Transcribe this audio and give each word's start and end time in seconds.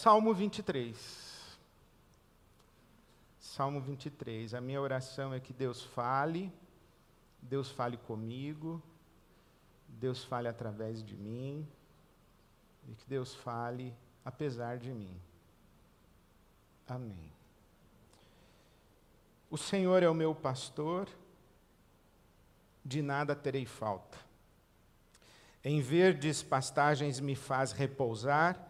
Salmo 0.00 0.32
23. 0.32 0.96
Salmo 3.38 3.82
23. 3.82 4.54
A 4.54 4.58
minha 4.58 4.80
oração 4.80 5.34
é 5.34 5.38
que 5.38 5.52
Deus 5.52 5.82
fale, 5.82 6.50
Deus 7.42 7.70
fale 7.70 7.98
comigo, 7.98 8.82
Deus 9.86 10.24
fale 10.24 10.48
através 10.48 11.04
de 11.04 11.14
mim, 11.14 11.68
e 12.88 12.94
que 12.94 13.04
Deus 13.06 13.34
fale 13.34 13.94
apesar 14.24 14.78
de 14.78 14.90
mim. 14.90 15.14
Amém. 16.88 17.30
O 19.50 19.58
Senhor 19.58 20.02
é 20.02 20.08
o 20.08 20.14
meu 20.14 20.34
pastor, 20.34 21.10
de 22.82 23.02
nada 23.02 23.36
terei 23.36 23.66
falta. 23.66 24.16
Em 25.62 25.82
verdes 25.82 26.42
pastagens 26.42 27.20
me 27.20 27.36
faz 27.36 27.72
repousar 27.72 28.69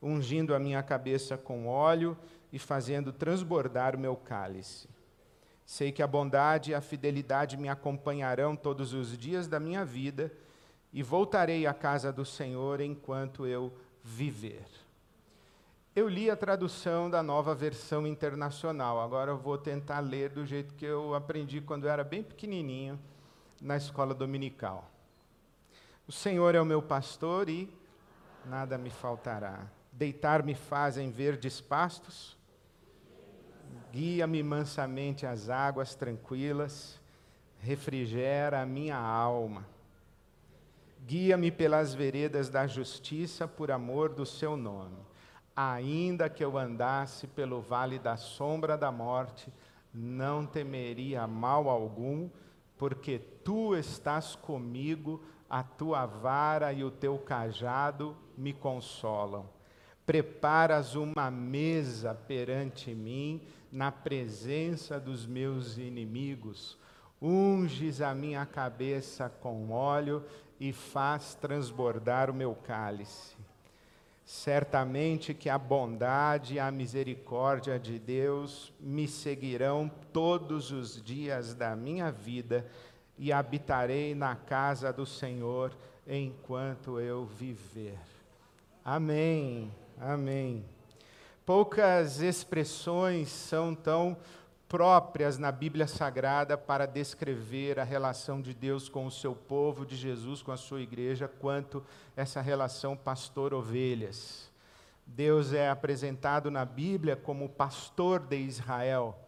ungindo 0.00 0.54
a 0.54 0.58
minha 0.58 0.82
cabeça 0.82 1.36
com 1.36 1.66
óleo 1.66 2.16
e 2.52 2.58
fazendo 2.58 3.12
transbordar 3.12 3.96
o 3.96 3.98
meu 3.98 4.16
cálice. 4.16 4.88
Sei 5.64 5.90
que 5.90 6.02
a 6.02 6.06
bondade 6.06 6.70
e 6.70 6.74
a 6.74 6.80
fidelidade 6.80 7.56
me 7.56 7.68
acompanharão 7.68 8.54
todos 8.54 8.92
os 8.92 9.16
dias 9.18 9.48
da 9.48 9.58
minha 9.58 9.84
vida 9.84 10.32
e 10.92 11.02
voltarei 11.02 11.66
à 11.66 11.74
casa 11.74 12.12
do 12.12 12.24
Senhor 12.24 12.80
enquanto 12.80 13.46
eu 13.46 13.72
viver. 14.02 14.64
Eu 15.94 16.08
li 16.08 16.30
a 16.30 16.36
tradução 16.36 17.10
da 17.10 17.22
nova 17.22 17.54
versão 17.54 18.06
internacional, 18.06 19.00
agora 19.00 19.30
eu 19.32 19.38
vou 19.38 19.58
tentar 19.58 20.00
ler 20.00 20.28
do 20.30 20.44
jeito 20.44 20.74
que 20.74 20.84
eu 20.84 21.14
aprendi 21.14 21.60
quando 21.60 21.84
eu 21.84 21.90
era 21.90 22.04
bem 22.04 22.22
pequenininho 22.22 22.98
na 23.60 23.76
escola 23.76 24.14
dominical. 24.14 24.90
O 26.06 26.12
Senhor 26.12 26.54
é 26.54 26.60
o 26.60 26.66
meu 26.66 26.80
pastor 26.80 27.48
e 27.48 27.68
nada 28.44 28.78
me 28.78 28.90
faltará. 28.90 29.66
Deitar-me 29.96 30.54
faz 30.54 30.98
em 30.98 31.10
verdes 31.10 31.58
pastos, 31.58 32.36
guia-me 33.90 34.42
mansamente 34.42 35.24
às 35.24 35.48
águas 35.48 35.94
tranquilas, 35.94 37.00
refrigera 37.60 38.60
a 38.60 38.66
minha 38.66 38.98
alma. 38.98 39.66
Guia-me 41.06 41.50
pelas 41.50 41.94
veredas 41.94 42.50
da 42.50 42.66
justiça 42.66 43.48
por 43.48 43.70
amor 43.70 44.10
do 44.12 44.26
seu 44.26 44.54
nome. 44.54 44.98
Ainda 45.56 46.28
que 46.28 46.44
eu 46.44 46.58
andasse 46.58 47.26
pelo 47.26 47.62
vale 47.62 47.98
da 47.98 48.18
sombra 48.18 48.76
da 48.76 48.92
morte, 48.92 49.50
não 49.94 50.44
temeria 50.44 51.26
mal 51.26 51.70
algum, 51.70 52.28
porque 52.76 53.18
tu 53.18 53.74
estás 53.74 54.36
comigo, 54.36 55.24
a 55.48 55.62
tua 55.62 56.04
vara 56.04 56.70
e 56.70 56.84
o 56.84 56.90
teu 56.90 57.18
cajado 57.18 58.14
me 58.36 58.52
consolam. 58.52 59.55
Preparas 60.06 60.94
uma 60.94 61.30
mesa 61.30 62.14
perante 62.14 62.94
mim, 62.94 63.42
na 63.70 63.92
presença 63.92 64.98
dos 64.98 65.26
meus 65.26 65.76
inimigos. 65.76 66.78
Unges 67.20 68.00
a 68.00 68.14
minha 68.14 68.46
cabeça 68.46 69.28
com 69.28 69.70
óleo 69.70 70.24
e 70.58 70.72
faz 70.72 71.34
transbordar 71.34 72.30
o 72.30 72.34
meu 72.34 72.54
cálice. 72.54 73.36
Certamente 74.24 75.34
que 75.34 75.48
a 75.48 75.58
bondade 75.58 76.54
e 76.54 76.58
a 76.58 76.70
misericórdia 76.70 77.78
de 77.78 77.98
Deus 77.98 78.72
me 78.80 79.06
seguirão 79.06 79.90
todos 80.12 80.72
os 80.72 81.00
dias 81.02 81.54
da 81.54 81.76
minha 81.76 82.10
vida 82.10 82.66
e 83.18 83.32
habitarei 83.32 84.14
na 84.14 84.34
casa 84.34 84.92
do 84.92 85.06
Senhor 85.06 85.72
enquanto 86.06 86.98
eu 86.98 87.24
viver. 87.24 87.98
Amém. 88.84 89.70
Amém. 89.98 90.64
Poucas 91.44 92.20
expressões 92.20 93.30
são 93.30 93.74
tão 93.74 94.16
próprias 94.68 95.38
na 95.38 95.50
Bíblia 95.50 95.86
Sagrada 95.86 96.58
para 96.58 96.86
descrever 96.86 97.78
a 97.78 97.84
relação 97.84 98.42
de 98.42 98.52
Deus 98.52 98.88
com 98.88 99.06
o 99.06 99.10
seu 99.10 99.34
povo, 99.34 99.86
de 99.86 99.96
Jesus 99.96 100.42
com 100.42 100.52
a 100.52 100.56
sua 100.56 100.82
igreja, 100.82 101.28
quanto 101.28 101.82
essa 102.14 102.40
relação 102.42 102.96
pastor-ovelhas. 102.96 104.50
Deus 105.06 105.52
é 105.52 105.70
apresentado 105.70 106.50
na 106.50 106.64
Bíblia 106.64 107.16
como 107.16 107.48
pastor 107.48 108.20
de 108.20 108.36
Israel, 108.36 109.18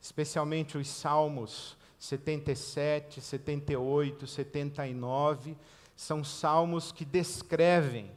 especialmente 0.00 0.78
os 0.78 0.88
Salmos 0.88 1.76
77, 1.98 3.20
78, 3.20 4.26
79, 4.26 5.56
são 5.94 6.22
salmos 6.22 6.92
que 6.92 7.04
descrevem 7.04 8.10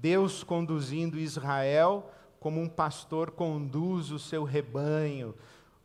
Deus 0.00 0.42
conduzindo 0.42 1.18
Israel 1.18 2.10
como 2.40 2.58
um 2.58 2.68
pastor 2.68 3.32
conduz 3.32 4.10
o 4.10 4.18
seu 4.18 4.44
rebanho, 4.44 5.34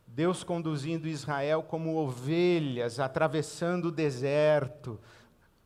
Deus 0.07 0.41
conduzindo 0.41 1.05
Israel 1.05 1.61
como 1.61 1.97
ovelhas, 1.97 2.97
atravessando 2.97 3.89
o 3.89 3.91
deserto. 3.91 4.97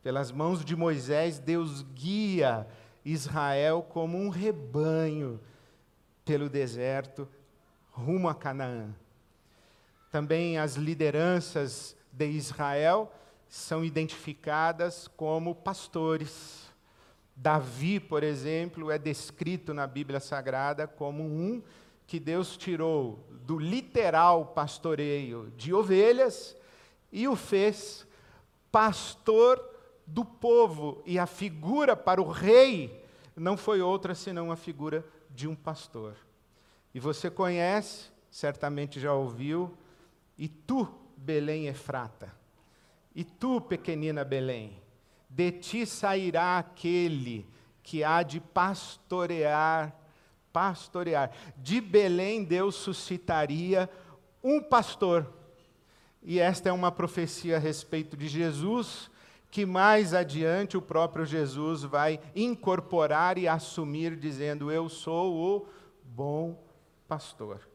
Pelas 0.02 0.32
mãos 0.32 0.66
de 0.66 0.76
Moisés, 0.76 1.38
Deus 1.38 1.84
guia 1.94 2.66
Israel 3.06 3.86
como 3.88 4.18
um 4.18 4.30
rebanho 4.30 5.40
pelo 6.26 6.50
deserto 6.50 7.28
rumo 7.92 8.28
a 8.28 8.34
Canaã. 8.34 8.96
Também 10.12 10.58
as 10.58 10.76
lideranças 10.76 11.96
de 12.12 12.26
Israel 12.26 13.14
são 13.48 13.86
identificadas 13.86 15.08
como 15.08 15.54
pastores. 15.54 16.69
Davi, 17.42 18.02
por 18.02 18.22
exemplo, 18.22 18.92
é 18.92 18.98
descrito 18.98 19.74
na 19.74 19.88
Bíblia 19.88 20.20
Sagrada 20.20 20.86
como 20.86 21.24
um 21.24 21.64
que 22.06 22.20
Deus 22.20 22.58
tirou 22.58 23.26
do 23.30 23.58
literal 23.58 24.48
pastoreio 24.48 25.50
de 25.56 25.74
ovelhas 25.74 26.54
e 27.10 27.30
o 27.30 27.38
fez 27.38 28.06
pastor 28.70 29.58
do 30.06 30.26
povo. 30.26 31.02
E 31.06 31.18
a 31.18 31.26
figura 31.26 31.96
para 31.96 32.22
o 32.22 32.30
rei 32.30 33.06
não 33.34 33.56
foi 33.56 33.80
outra 33.80 34.14
senão 34.14 34.52
a 34.52 34.58
figura 34.58 35.06
de 35.30 35.48
um 35.48 35.56
pastor. 35.56 36.18
E 36.94 37.00
você 37.00 37.32
conhece, 37.32 38.10
certamente 38.30 39.00
já 39.00 39.14
ouviu, 39.14 39.78
e 40.38 40.50
tu, 40.50 40.94
Belém 41.16 41.68
Efrata, 41.68 42.36
e 43.16 43.24
tu, 43.24 43.62
pequenina 43.62 44.26
Belém, 44.26 44.78
de 45.30 45.52
ti 45.52 45.86
sairá 45.86 46.58
aquele 46.58 47.48
que 47.84 48.04
há 48.04 48.24
de 48.24 48.40
pastorear 48.40 49.96
pastorear. 50.52 51.32
De 51.58 51.80
Belém, 51.80 52.44
Deus 52.44 52.76
suscitaria 52.76 53.90
um 54.44 54.62
pastor. 54.62 55.32
E 56.22 56.40
esta 56.40 56.70
é 56.70 56.72
uma 56.72 56.92
profecia 56.92 57.56
a 57.56 57.60
respeito 57.60 58.18
de 58.18 58.28
Jesus, 58.28 59.10
que 59.50 59.66
mais 59.66 60.14
adiante 60.14 60.78
o 60.78 60.82
próprio 60.82 61.26
Jesus 61.26 61.84
vai 61.84 62.20
incorporar 62.36 63.38
e 63.38 63.48
assumir, 63.48 64.16
dizendo: 64.16 64.72
Eu 64.72 64.90
sou 64.90 65.34
o 65.34 65.68
bom 66.04 66.62
pastor. 67.08 67.68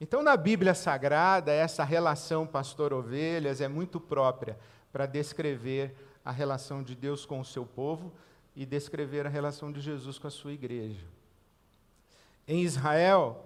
Então, 0.00 0.22
na 0.22 0.36
Bíblia 0.36 0.74
Sagrada, 0.74 1.52
essa 1.52 1.84
relação 1.84 2.46
pastor-ovelhas 2.46 3.60
é 3.60 3.68
muito 3.68 4.00
própria 4.00 4.58
para 4.92 5.06
descrever 5.06 5.94
a 6.24 6.30
relação 6.30 6.82
de 6.82 6.94
Deus 6.94 7.24
com 7.24 7.40
o 7.40 7.44
seu 7.44 7.64
povo 7.64 8.12
e 8.54 8.66
descrever 8.66 9.26
a 9.26 9.30
relação 9.30 9.72
de 9.72 9.80
Jesus 9.80 10.18
com 10.18 10.26
a 10.26 10.30
sua 10.30 10.52
igreja. 10.52 11.06
Em 12.46 12.62
Israel, 12.62 13.44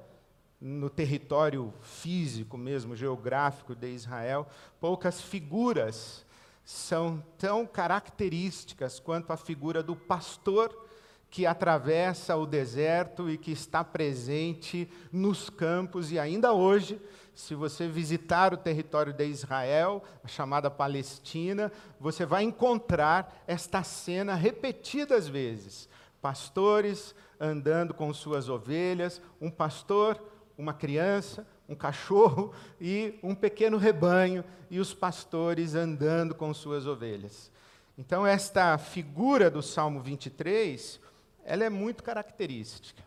no 0.61 0.89
território 0.89 1.73
físico 1.83 2.57
mesmo, 2.57 2.97
geográfico 2.97 3.75
de 3.75 3.89
Israel, 3.93 4.47
poucas 4.81 5.21
figuras 5.21 6.25
são 6.65 7.23
tão 7.37 7.67
características 7.67 8.99
quanto 8.99 9.33
a 9.33 9.37
figura 9.37 9.83
do 9.83 9.95
pastor 9.95 10.85
que 11.31 11.45
atravessa 11.45 12.37
o 12.37 12.47
deserto 12.47 13.29
e 13.29 13.37
que 13.37 13.51
está 13.51 13.83
presente 13.83 14.89
nos 15.13 15.51
campos 15.51 16.13
e 16.13 16.19
ainda 16.19 16.53
hoje, 16.53 16.99
se 17.35 17.55
você 17.55 17.89
visitar 17.89 18.55
o 18.55 18.57
território 18.57 19.13
de 19.13 19.27
Israel, 19.27 20.03
a 20.23 20.29
chamada 20.29 20.71
Palestina, 20.71 21.73
você 21.99 22.25
vai 22.25 22.45
encontrar 22.45 23.43
esta 23.47 23.83
cena 23.83 24.35
repetidas 24.35 25.29
vezes. 25.29 25.89
Pastores 26.23 27.15
andando 27.39 27.93
com 27.93 28.13
suas 28.15 28.49
ovelhas, 28.49 29.21
um 29.41 29.51
pastor, 29.51 30.21
uma 30.57 30.73
criança, 30.73 31.47
um 31.69 31.75
cachorro 31.75 32.53
e 32.81 33.19
um 33.23 33.35
pequeno 33.35 33.77
rebanho 33.77 34.45
e 34.71 34.79
os 34.79 34.95
pastores 34.95 35.75
andando 35.75 36.35
com 36.35 36.55
suas 36.55 36.87
ovelhas. 36.87 37.51
Então 37.99 38.27
esta 38.27 38.79
figura 38.79 39.51
do 39.51 39.63
Salmo 39.63 40.01
23, 40.01 41.01
ela 41.45 41.65
é 41.65 41.71
muito 41.71 42.03
característica. 42.03 43.03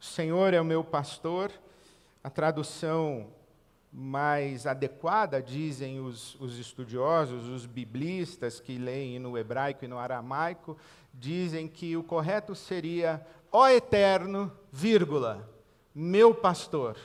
O 0.00 0.04
Senhor 0.04 0.52
é 0.52 0.60
o 0.60 0.64
meu 0.64 0.84
pastor, 0.84 1.50
a 2.24 2.30
tradução 2.30 3.26
mais 3.92 4.66
adequada, 4.66 5.42
dizem 5.42 6.00
os, 6.00 6.34
os, 6.40 6.58
estudiosos, 6.58 7.46
os 7.48 7.66
biblistas 7.66 8.58
que 8.58 8.78
leem 8.78 9.18
no 9.18 9.36
hebraico 9.36 9.84
e 9.84 9.88
no 9.88 9.98
aramaico, 9.98 10.76
dizem 11.12 11.68
que 11.68 11.94
o 11.96 12.02
correto 12.02 12.54
seria 12.54 13.24
ó 13.52 13.68
eterno, 13.68 14.50
vírgula, 14.72 15.46
meu 15.94 16.34
pastor. 16.34 16.96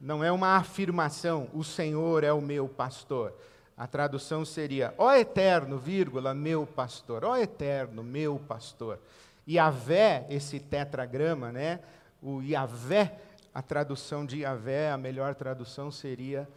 Não 0.00 0.24
é 0.24 0.32
uma 0.32 0.56
afirmação, 0.56 1.48
o 1.52 1.62
Senhor 1.62 2.24
é 2.24 2.32
o 2.32 2.40
meu 2.40 2.66
pastor. 2.66 3.34
A 3.76 3.86
tradução 3.86 4.44
seria, 4.44 4.94
ó 4.96 5.12
eterno, 5.12 5.78
vírgula, 5.78 6.32
meu 6.32 6.66
pastor. 6.66 7.24
Ó 7.24 7.36
eterno, 7.36 8.02
meu 8.02 8.40
pastor. 8.48 8.98
Yahvé, 9.46 10.26
esse 10.30 10.58
tetragrama, 10.58 11.52
né? 11.52 11.80
O 12.22 12.42
Yahvé 12.42 13.18
a 13.52 13.62
tradução 13.62 14.24
de 14.24 14.38
Yahvé, 14.40 14.90
a 14.90 14.96
melhor 14.96 15.34
tradução 15.34 15.90
seria 15.90 16.48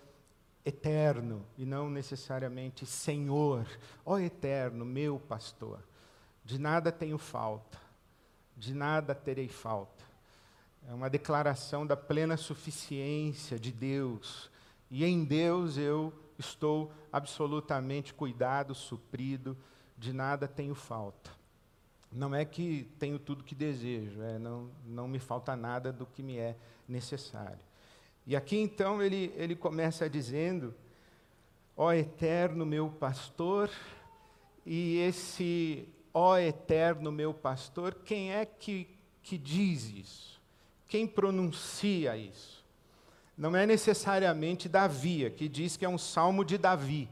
eterno, 0.66 1.46
e 1.58 1.66
não 1.66 1.90
necessariamente 1.90 2.86
Senhor. 2.86 3.68
Ó 4.06 4.18
eterno, 4.20 4.86
meu 4.86 5.20
pastor, 5.20 5.84
de 6.46 6.60
nada 6.60 6.92
tenho 6.92 7.18
falta, 7.18 7.78
de 8.56 8.74
nada 8.74 9.14
terei 9.14 9.50
falta. 9.50 10.04
É 10.88 10.94
uma 10.94 11.10
declaração 11.10 11.86
da 11.86 11.96
plena 11.96 12.38
suficiência 12.38 13.60
de 13.60 13.72
Deus, 13.72 14.50
e 14.90 15.04
em 15.04 15.26
Deus 15.26 15.78
eu 15.78 16.14
estou 16.38 16.92
absolutamente 17.12 18.14
cuidado, 18.14 18.76
suprido, 18.76 19.58
de 19.98 20.14
nada 20.14 20.48
tenho 20.48 20.76
falta. 20.76 21.32
Não 22.12 22.36
é 22.36 22.46
que 22.46 22.92
tenho 23.00 23.18
tudo 23.18 23.44
que 23.44 23.56
desejo, 23.56 24.22
é, 24.22 24.38
não, 24.38 24.70
não 24.86 25.08
me 25.08 25.18
falta 25.18 25.56
nada 25.56 25.92
do 25.92 26.06
que 26.06 26.22
me 26.22 26.38
é 26.38 26.56
necessário. 26.88 27.60
E 28.26 28.36
aqui 28.36 28.58
então 28.58 29.02
ele, 29.02 29.34
ele 29.36 29.56
começa 29.56 30.10
dizendo: 30.10 30.74
Ó 31.76 31.92
eterno 31.92 32.66
meu 32.66 32.90
pastor, 32.90 33.70
e 34.66 34.98
esse 34.98 35.88
ó 36.14 36.38
eterno 36.38 37.12
meu 37.12 37.34
pastor, 37.34 37.96
quem 38.06 38.32
é 38.32 38.46
que, 38.46 38.88
que 39.22 39.38
diz 39.38 39.90
isso? 39.90 40.42
Quem 40.88 41.08
pronuncia 41.08 42.16
isso? 42.16 42.64
Não 43.36 43.56
é 43.56 43.66
necessariamente 43.66 44.70
Davi, 44.70 45.30
que 45.32 45.50
diz 45.50 45.76
que 45.76 45.84
é 45.84 45.90
um 45.90 45.98
salmo 45.98 46.46
de 46.46 46.58
Davi. 46.58 47.10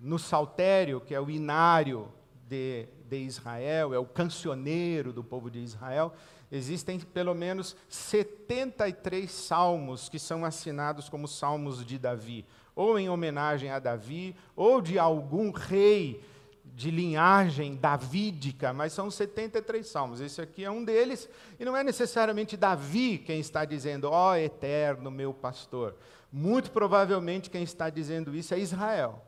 No 0.00 0.18
saltério, 0.18 1.00
que 1.00 1.14
é 1.14 1.20
o 1.20 1.30
inário 1.30 2.10
de, 2.48 2.88
de 3.06 3.18
Israel, 3.18 3.92
é 3.92 3.98
o 3.98 4.06
cancioneiro 4.06 5.12
do 5.12 5.22
povo 5.22 5.50
de 5.50 5.58
Israel, 5.58 6.14
existem 6.56 6.98
pelo 7.00 7.34
menos 7.34 7.76
73 7.88 9.30
salmos 9.30 10.08
que 10.08 10.18
são 10.18 10.44
assinados 10.44 11.08
como 11.08 11.26
salmos 11.26 11.84
de 11.84 11.98
Davi, 11.98 12.46
ou 12.76 12.98
em 12.98 13.08
homenagem 13.08 13.70
a 13.70 13.78
Davi, 13.78 14.34
ou 14.54 14.80
de 14.80 14.98
algum 14.98 15.50
rei 15.50 16.22
de 16.64 16.90
linhagem 16.90 17.76
davídica, 17.76 18.72
mas 18.72 18.92
são 18.92 19.10
73 19.10 19.86
salmos. 19.86 20.20
Esse 20.20 20.40
aqui 20.40 20.64
é 20.64 20.70
um 20.70 20.84
deles, 20.84 21.28
e 21.58 21.64
não 21.64 21.76
é 21.76 21.84
necessariamente 21.84 22.56
Davi 22.56 23.18
quem 23.18 23.38
está 23.38 23.64
dizendo, 23.64 24.10
ó 24.10 24.32
oh, 24.32 24.36
eterno 24.36 25.10
meu 25.10 25.32
pastor. 25.32 25.94
Muito 26.32 26.70
provavelmente 26.72 27.50
quem 27.50 27.62
está 27.62 27.90
dizendo 27.90 28.34
isso 28.34 28.54
é 28.54 28.58
Israel. 28.58 29.24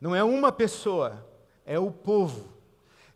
Não 0.00 0.14
é 0.14 0.24
uma 0.24 0.50
pessoa, 0.50 1.26
é 1.66 1.78
o 1.78 1.90
povo. 1.90 2.54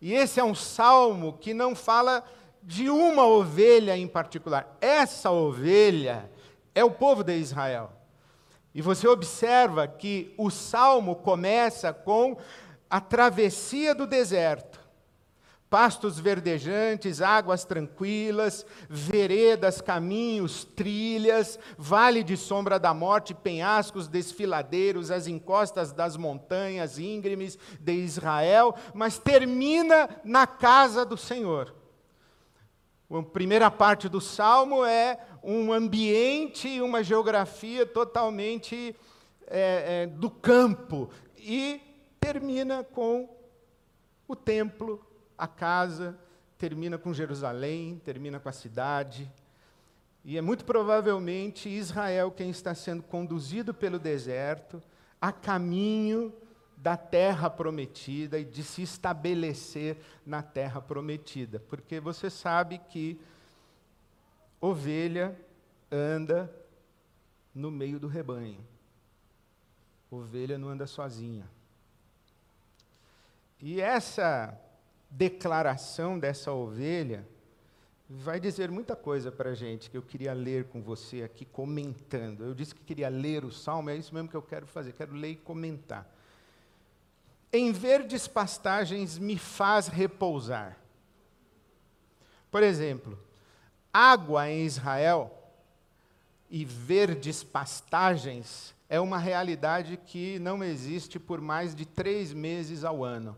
E 0.01 0.13
esse 0.13 0.39
é 0.39 0.45
um 0.45 0.55
salmo 0.55 1.39
que 1.39 1.53
não 1.53 1.75
fala 1.75 2.23
de 2.69 2.91
uma 2.91 3.27
ovelha 3.27 3.97
em 3.97 4.07
particular. 4.07 4.77
Essa 4.79 5.31
ovelha 5.31 6.31
é 6.75 6.85
o 6.85 6.91
povo 6.91 7.25
de 7.25 7.35
Israel. 7.35 7.91
E 8.75 8.83
você 8.83 9.09
observa 9.09 9.89
que 9.89 10.35
o 10.37 10.51
salmo 10.51 11.17
começa 11.17 11.95
com 11.95 12.37
a 12.91 13.01
travessia 13.01 13.95
do 13.95 14.07
deserto. 14.07 14.79
Pastos 15.71 16.19
verdejantes, 16.19 17.23
águas 17.23 17.65
tranquilas, 17.65 18.67
veredas, 18.87 19.81
caminhos, 19.81 20.65
trilhas, 20.65 21.59
vale 21.79 22.23
de 22.23 22.37
sombra 22.37 22.79
da 22.79 22.93
morte, 22.93 23.33
penhascos, 23.33 24.09
desfiladeiros, 24.09 25.11
as 25.11 25.27
encostas 25.27 25.91
das 25.91 26.19
montanhas 26.19 26.99
íngremes 26.99 27.59
de 27.81 27.95
Israel, 27.95 28.75
mas 28.93 29.19
termina 29.19 30.21
na 30.23 30.47
casa 30.47 31.03
do 31.03 31.17
Senhor. 31.17 31.78
A 33.11 33.23
primeira 33.23 33.71
parte 33.71 34.09
do 34.09 34.21
salmo 34.21 34.85
é 34.85 35.19
um 35.43 35.73
ambiente 35.73 36.69
e 36.69 36.83
uma 36.83 37.03
geografia 37.03 37.87
totalmente 37.87 38.95
é, 39.47 40.03
é, 40.03 40.07
do 40.07 40.29
campo. 40.29 41.09
E 41.37 41.81
termina 42.21 42.85
com 42.85 43.29
o 44.27 44.37
templo, 44.37 45.05
a 45.39 45.47
casa, 45.47 46.19
termina 46.59 46.99
com 46.99 47.15
Jerusalém, 47.15 48.01
termina 48.05 48.39
com 48.39 48.49
a 48.49 48.53
cidade. 48.53 49.31
E 50.23 50.37
é 50.37 50.43
muito 50.43 50.67
provavelmente 50.67 51.69
Israel 51.69 52.31
quem 52.31 52.51
está 52.51 52.75
sendo 52.75 53.03
conduzido 53.03 53.73
pelo 53.73 53.99
deserto 53.99 54.83
a 55.21 55.33
caminho 55.33 56.33
da 56.81 56.97
terra 56.97 57.51
prometida 57.51 58.39
e 58.39 58.45
de 58.45 58.63
se 58.63 58.83
estabelecer 58.83 59.99
na 60.25 60.43
terra 60.43 60.81
prometida. 60.81 61.59
Porque 61.59 61.99
você 61.99 62.31
sabe 62.31 62.79
que 62.79 63.21
ovelha 64.61 65.37
anda 65.91 66.53
no 67.55 67.71
meio 67.71 67.99
do 67.99 68.07
rebanho. 68.07 68.65
Ovelha 70.11 70.57
não 70.57 70.69
anda 70.69 70.87
sozinha. 70.87 71.49
E 73.61 73.81
essa 73.81 74.57
declaração 75.11 76.17
dessa 76.19 76.53
ovelha 76.53 77.27
vai 78.09 78.39
dizer 78.39 78.71
muita 78.71 78.95
coisa 78.95 79.33
para 79.33 79.51
a 79.51 79.55
gente 79.55 79.91
que 79.91 79.97
eu 79.97 80.03
queria 80.03 80.33
ler 80.33 80.67
com 80.67 80.81
você 80.81 81.23
aqui 81.23 81.45
comentando. 81.45 82.45
Eu 82.45 82.55
disse 82.55 82.75
que 82.75 82.85
queria 82.85 83.09
ler 83.09 83.45
o 83.45 83.51
salmo, 83.51 83.91
é 83.91 83.97
isso 83.97 84.15
mesmo 84.15 84.29
que 84.29 84.37
eu 84.37 84.43
quero 84.43 84.67
fazer, 84.67 84.93
quero 84.93 85.13
ler 85.13 85.33
e 85.33 85.37
comentar. 85.37 86.18
Em 87.53 87.73
verdes 87.73 88.29
pastagens 88.29 89.19
me 89.19 89.39
faz 89.39 89.89
repousar. 89.89 90.77
Por 92.51 92.63
exemplo, 92.63 93.19
água 93.93 94.51
em 94.51 94.65
Israel 94.65 95.35
e 96.51 96.65
verdes 96.65 97.43
pastagens 97.43 98.75
é 98.89 98.99
uma 98.99 99.19
realidade 99.19 99.97
que 99.97 100.39
não 100.39 100.65
existe 100.65 101.19
por 101.19 101.41
mais 101.41 101.75
de 101.75 101.85
três 101.85 102.33
meses 102.33 102.85
ao 102.85 103.05
ano. 103.05 103.37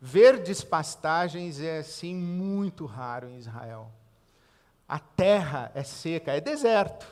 Verdes 0.00 0.64
pastagens 0.64 1.60
é, 1.60 1.80
sim, 1.82 2.14
muito 2.14 2.86
raro 2.86 3.28
em 3.28 3.38
Israel. 3.38 3.88
A 4.88 4.98
terra 4.98 5.70
é 5.74 5.84
seca, 5.84 6.32
é 6.32 6.40
deserto. 6.40 7.06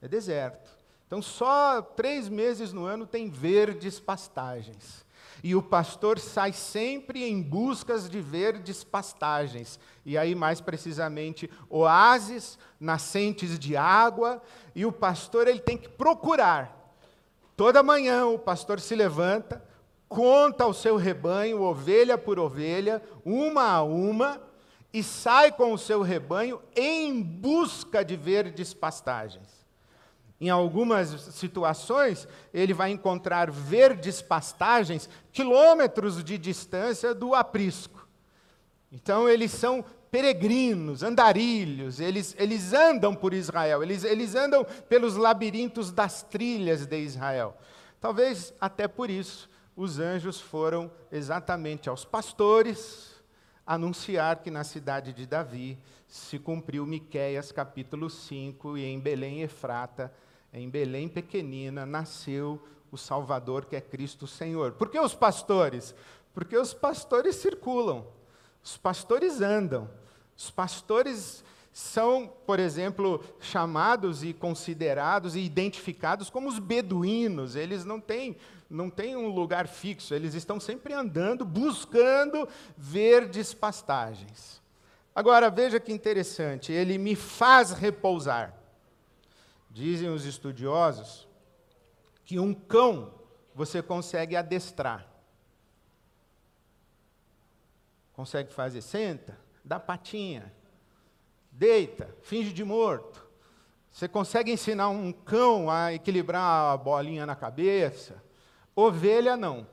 É 0.00 0.08
deserto. 0.08 0.81
Então, 1.12 1.20
só 1.20 1.82
três 1.82 2.26
meses 2.26 2.72
no 2.72 2.86
ano 2.86 3.06
tem 3.06 3.28
verdes 3.28 4.00
pastagens. 4.00 5.04
E 5.44 5.54
o 5.54 5.60
pastor 5.60 6.18
sai 6.18 6.54
sempre 6.54 7.22
em 7.22 7.42
buscas 7.42 8.08
de 8.08 8.18
verdes 8.18 8.82
pastagens. 8.82 9.78
E 10.06 10.16
aí, 10.16 10.34
mais 10.34 10.62
precisamente, 10.62 11.50
oásis, 11.68 12.58
nascentes 12.80 13.58
de 13.58 13.76
água. 13.76 14.42
E 14.74 14.86
o 14.86 14.90
pastor 14.90 15.46
ele 15.46 15.60
tem 15.60 15.76
que 15.76 15.90
procurar. 15.90 16.96
Toda 17.58 17.82
manhã 17.82 18.24
o 18.24 18.38
pastor 18.38 18.80
se 18.80 18.94
levanta, 18.94 19.62
conta 20.08 20.64
ao 20.64 20.72
seu 20.72 20.96
rebanho, 20.96 21.60
ovelha 21.60 22.16
por 22.16 22.38
ovelha, 22.38 23.02
uma 23.22 23.64
a 23.64 23.82
uma, 23.82 24.40
e 24.90 25.02
sai 25.02 25.52
com 25.52 25.74
o 25.74 25.78
seu 25.78 26.00
rebanho 26.00 26.58
em 26.74 27.20
busca 27.22 28.02
de 28.02 28.16
verdes 28.16 28.72
pastagens. 28.72 29.61
Em 30.42 30.50
algumas 30.50 31.08
situações, 31.36 32.26
ele 32.52 32.74
vai 32.74 32.90
encontrar 32.90 33.48
verdes 33.48 34.20
pastagens 34.20 35.08
quilômetros 35.32 36.24
de 36.24 36.36
distância 36.36 37.14
do 37.14 37.32
aprisco. 37.32 38.08
Então, 38.90 39.28
eles 39.28 39.52
são 39.52 39.84
peregrinos, 40.10 41.04
andarilhos, 41.04 42.00
eles, 42.00 42.34
eles 42.36 42.72
andam 42.72 43.14
por 43.14 43.32
Israel, 43.32 43.84
eles, 43.84 44.02
eles 44.02 44.34
andam 44.34 44.66
pelos 44.88 45.14
labirintos 45.14 45.92
das 45.92 46.24
trilhas 46.24 46.86
de 46.86 46.98
Israel. 46.98 47.56
Talvez 48.00 48.52
até 48.60 48.88
por 48.88 49.10
isso 49.10 49.48
os 49.76 50.00
anjos 50.00 50.40
foram 50.40 50.90
exatamente 51.12 51.88
aos 51.88 52.04
pastores, 52.04 53.12
anunciar 53.64 54.42
que 54.42 54.50
na 54.50 54.64
cidade 54.64 55.12
de 55.12 55.24
Davi 55.24 55.78
se 56.08 56.36
cumpriu 56.36 56.84
Miqueias 56.84 57.52
capítulo 57.52 58.10
5 58.10 58.76
e 58.76 58.84
em 58.84 58.98
Belém 58.98 59.42
Efrata, 59.42 60.12
em 60.52 60.68
Belém 60.68 61.08
pequenina, 61.08 61.86
nasceu 61.86 62.62
o 62.90 62.98
Salvador 62.98 63.64
que 63.64 63.74
é 63.74 63.80
Cristo 63.80 64.26
Senhor. 64.26 64.72
Por 64.72 64.90
que 64.90 65.00
os 65.00 65.14
pastores? 65.14 65.94
Porque 66.34 66.56
os 66.56 66.74
pastores 66.74 67.36
circulam, 67.36 68.06
os 68.62 68.76
pastores 68.76 69.40
andam, 69.40 69.88
os 70.36 70.50
pastores 70.50 71.42
são, 71.72 72.30
por 72.46 72.60
exemplo, 72.60 73.24
chamados 73.40 74.22
e 74.22 74.34
considerados 74.34 75.34
e 75.34 75.40
identificados 75.40 76.28
como 76.28 76.48
os 76.48 76.58
beduínos. 76.58 77.56
Eles 77.56 77.84
não 77.84 77.98
têm, 77.98 78.36
não 78.68 78.90
têm 78.90 79.16
um 79.16 79.28
lugar 79.28 79.66
fixo, 79.66 80.14
eles 80.14 80.34
estão 80.34 80.60
sempre 80.60 80.92
andando, 80.92 81.46
buscando 81.46 82.46
verdes 82.76 83.54
pastagens. 83.54 84.60
Agora, 85.14 85.50
veja 85.50 85.80
que 85.80 85.92
interessante, 85.92 86.72
ele 86.72 86.98
me 86.98 87.14
faz 87.14 87.72
repousar. 87.72 88.61
Dizem 89.72 90.10
os 90.10 90.26
estudiosos 90.26 91.26
que 92.24 92.38
um 92.38 92.52
cão 92.52 93.14
você 93.54 93.82
consegue 93.82 94.36
adestrar. 94.36 95.06
Consegue 98.12 98.52
fazer, 98.52 98.82
senta, 98.82 99.38
dá 99.64 99.80
patinha, 99.80 100.52
deita, 101.50 102.14
finge 102.20 102.52
de 102.52 102.62
morto. 102.62 103.26
Você 103.90 104.06
consegue 104.06 104.52
ensinar 104.52 104.90
um 104.90 105.10
cão 105.10 105.70
a 105.70 105.92
equilibrar 105.92 106.74
a 106.74 106.76
bolinha 106.76 107.24
na 107.24 107.34
cabeça? 107.34 108.22
Ovelha 108.76 109.38
não. 109.38 109.66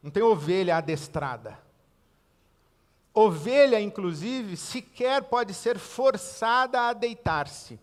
Não 0.00 0.10
tem 0.10 0.22
ovelha 0.22 0.76
adestrada. 0.76 1.58
Ovelha, 3.12 3.80
inclusive, 3.80 4.56
sequer 4.56 5.24
pode 5.24 5.52
ser 5.52 5.78
forçada 5.78 6.82
a 6.82 6.92
deitar-se. 6.92 7.78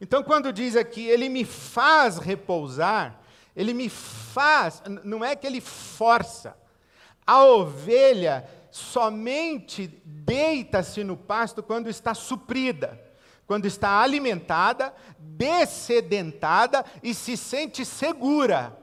Então, 0.00 0.22
quando 0.22 0.52
diz 0.52 0.76
aqui, 0.76 1.06
ele 1.06 1.28
me 1.28 1.44
faz 1.44 2.18
repousar, 2.18 3.20
ele 3.54 3.74
me 3.74 3.88
faz, 3.88 4.82
não 5.02 5.24
é 5.24 5.34
que 5.34 5.46
ele 5.46 5.60
força. 5.60 6.56
A 7.26 7.44
ovelha 7.44 8.48
somente 8.70 9.86
deita-se 10.04 11.02
no 11.02 11.16
pasto 11.16 11.62
quando 11.62 11.88
está 11.88 12.14
suprida, 12.14 13.00
quando 13.46 13.66
está 13.66 14.00
alimentada, 14.00 14.94
dessedentada 15.18 16.84
e 17.02 17.12
se 17.12 17.36
sente 17.36 17.84
segura. 17.84 18.78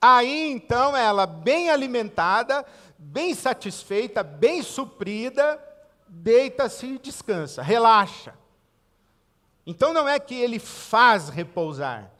Aí 0.00 0.50
então 0.50 0.96
ela, 0.96 1.26
bem 1.26 1.70
alimentada, 1.70 2.64
bem 2.98 3.34
satisfeita, 3.34 4.22
bem 4.22 4.62
suprida, 4.62 5.58
deita-se 6.06 6.86
e 6.86 6.98
descansa, 6.98 7.62
relaxa. 7.62 8.34
Então 9.70 9.92
não 9.92 10.08
é 10.08 10.18
que 10.18 10.34
ele 10.34 10.58
faz 10.58 11.28
repousar, 11.28 12.10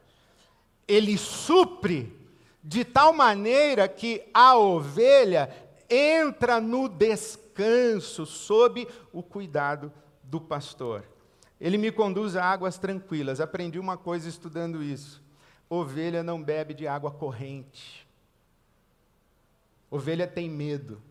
ele 0.87 1.19
supre 1.19 2.17
de 2.63 2.85
tal 2.85 3.13
maneira 3.13 3.89
que 3.89 4.23
a 4.33 4.57
ovelha 4.57 5.53
entra 5.91 6.61
no 6.61 6.89
descanso 6.89 8.25
sob 8.25 8.87
o 9.13 9.21
cuidado 9.21 9.93
do 10.23 10.41
pastor. 10.41 11.03
Ele 11.61 11.77
me 11.77 11.91
conduz 11.91 12.37
a 12.37 12.45
águas 12.45 12.79
tranquilas. 12.79 13.41
Aprendi 13.41 13.81
uma 13.81 13.97
coisa 13.97 14.29
estudando 14.29 14.81
isso. 14.81 15.21
Ovelha 15.69 16.23
não 16.23 16.41
bebe 16.41 16.73
de 16.73 16.87
água 16.87 17.11
corrente. 17.11 18.07
Ovelha 19.91 20.29
tem 20.29 20.49
medo. 20.49 21.03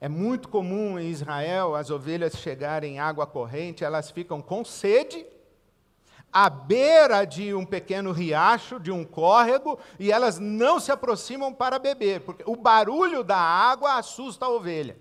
É 0.00 0.08
muito 0.08 0.48
comum 0.48 0.98
em 0.98 1.10
Israel 1.10 1.74
as 1.74 1.90
ovelhas 1.90 2.38
chegarem 2.38 2.94
em 2.94 2.98
água 2.98 3.26
corrente, 3.26 3.84
elas 3.84 4.10
ficam 4.10 4.40
com 4.40 4.64
sede 4.64 5.26
à 6.32 6.48
beira 6.48 7.24
de 7.24 7.52
um 7.52 7.64
pequeno 7.64 8.10
riacho, 8.10 8.80
de 8.80 8.90
um 8.90 9.04
córrego, 9.04 9.78
e 9.98 10.10
elas 10.10 10.38
não 10.38 10.80
se 10.80 10.90
aproximam 10.90 11.52
para 11.52 11.78
beber, 11.78 12.20
porque 12.20 12.42
o 12.46 12.56
barulho 12.56 13.22
da 13.22 13.36
água 13.36 13.98
assusta 13.98 14.46
a 14.46 14.48
ovelha. 14.48 14.96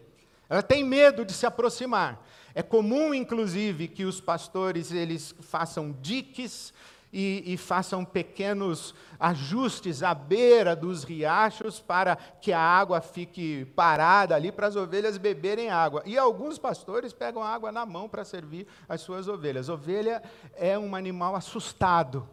Ela 0.50 0.62
tem 0.62 0.84
medo 0.84 1.24
de 1.24 1.32
se 1.34 1.46
aproximar. 1.46 2.22
É 2.54 2.62
comum, 2.62 3.14
inclusive, 3.14 3.88
que 3.88 4.04
os 4.04 4.20
pastores 4.20 4.92
eles 4.92 5.34
façam 5.40 5.96
diques 6.02 6.74
e, 7.12 7.44
e, 7.46 7.58
façam 7.58 8.06
pequenos 8.06 8.96
ajustes 9.20 10.02
à 10.02 10.14
beira 10.14 10.76
dos 10.76 11.04
riachos 11.04 11.80
para 11.80 12.16
que 12.16 12.54
a 12.54 12.60
água 12.60 13.02
fique 13.02 13.66
parada 13.76 14.34
ali 14.34 14.52
para 14.52 14.68
as 14.68 14.78
ovelhas 14.78 15.18
beberem 15.18 15.70
água. 15.70 16.02
E 16.06 16.18
alguns 16.18 16.58
pastores 16.58 17.12
pegam 17.12 17.44
água 17.44 17.72
na 17.72 17.86
mão 17.86 18.08
para 18.08 18.24
servir 18.24 18.66
as 18.88 19.02
suas 19.02 19.28
ovelhas. 19.28 19.68
Ovelha 19.68 20.24
é 20.56 20.80
um 20.80 20.96
animal 20.96 21.36
assustado. 21.36 22.28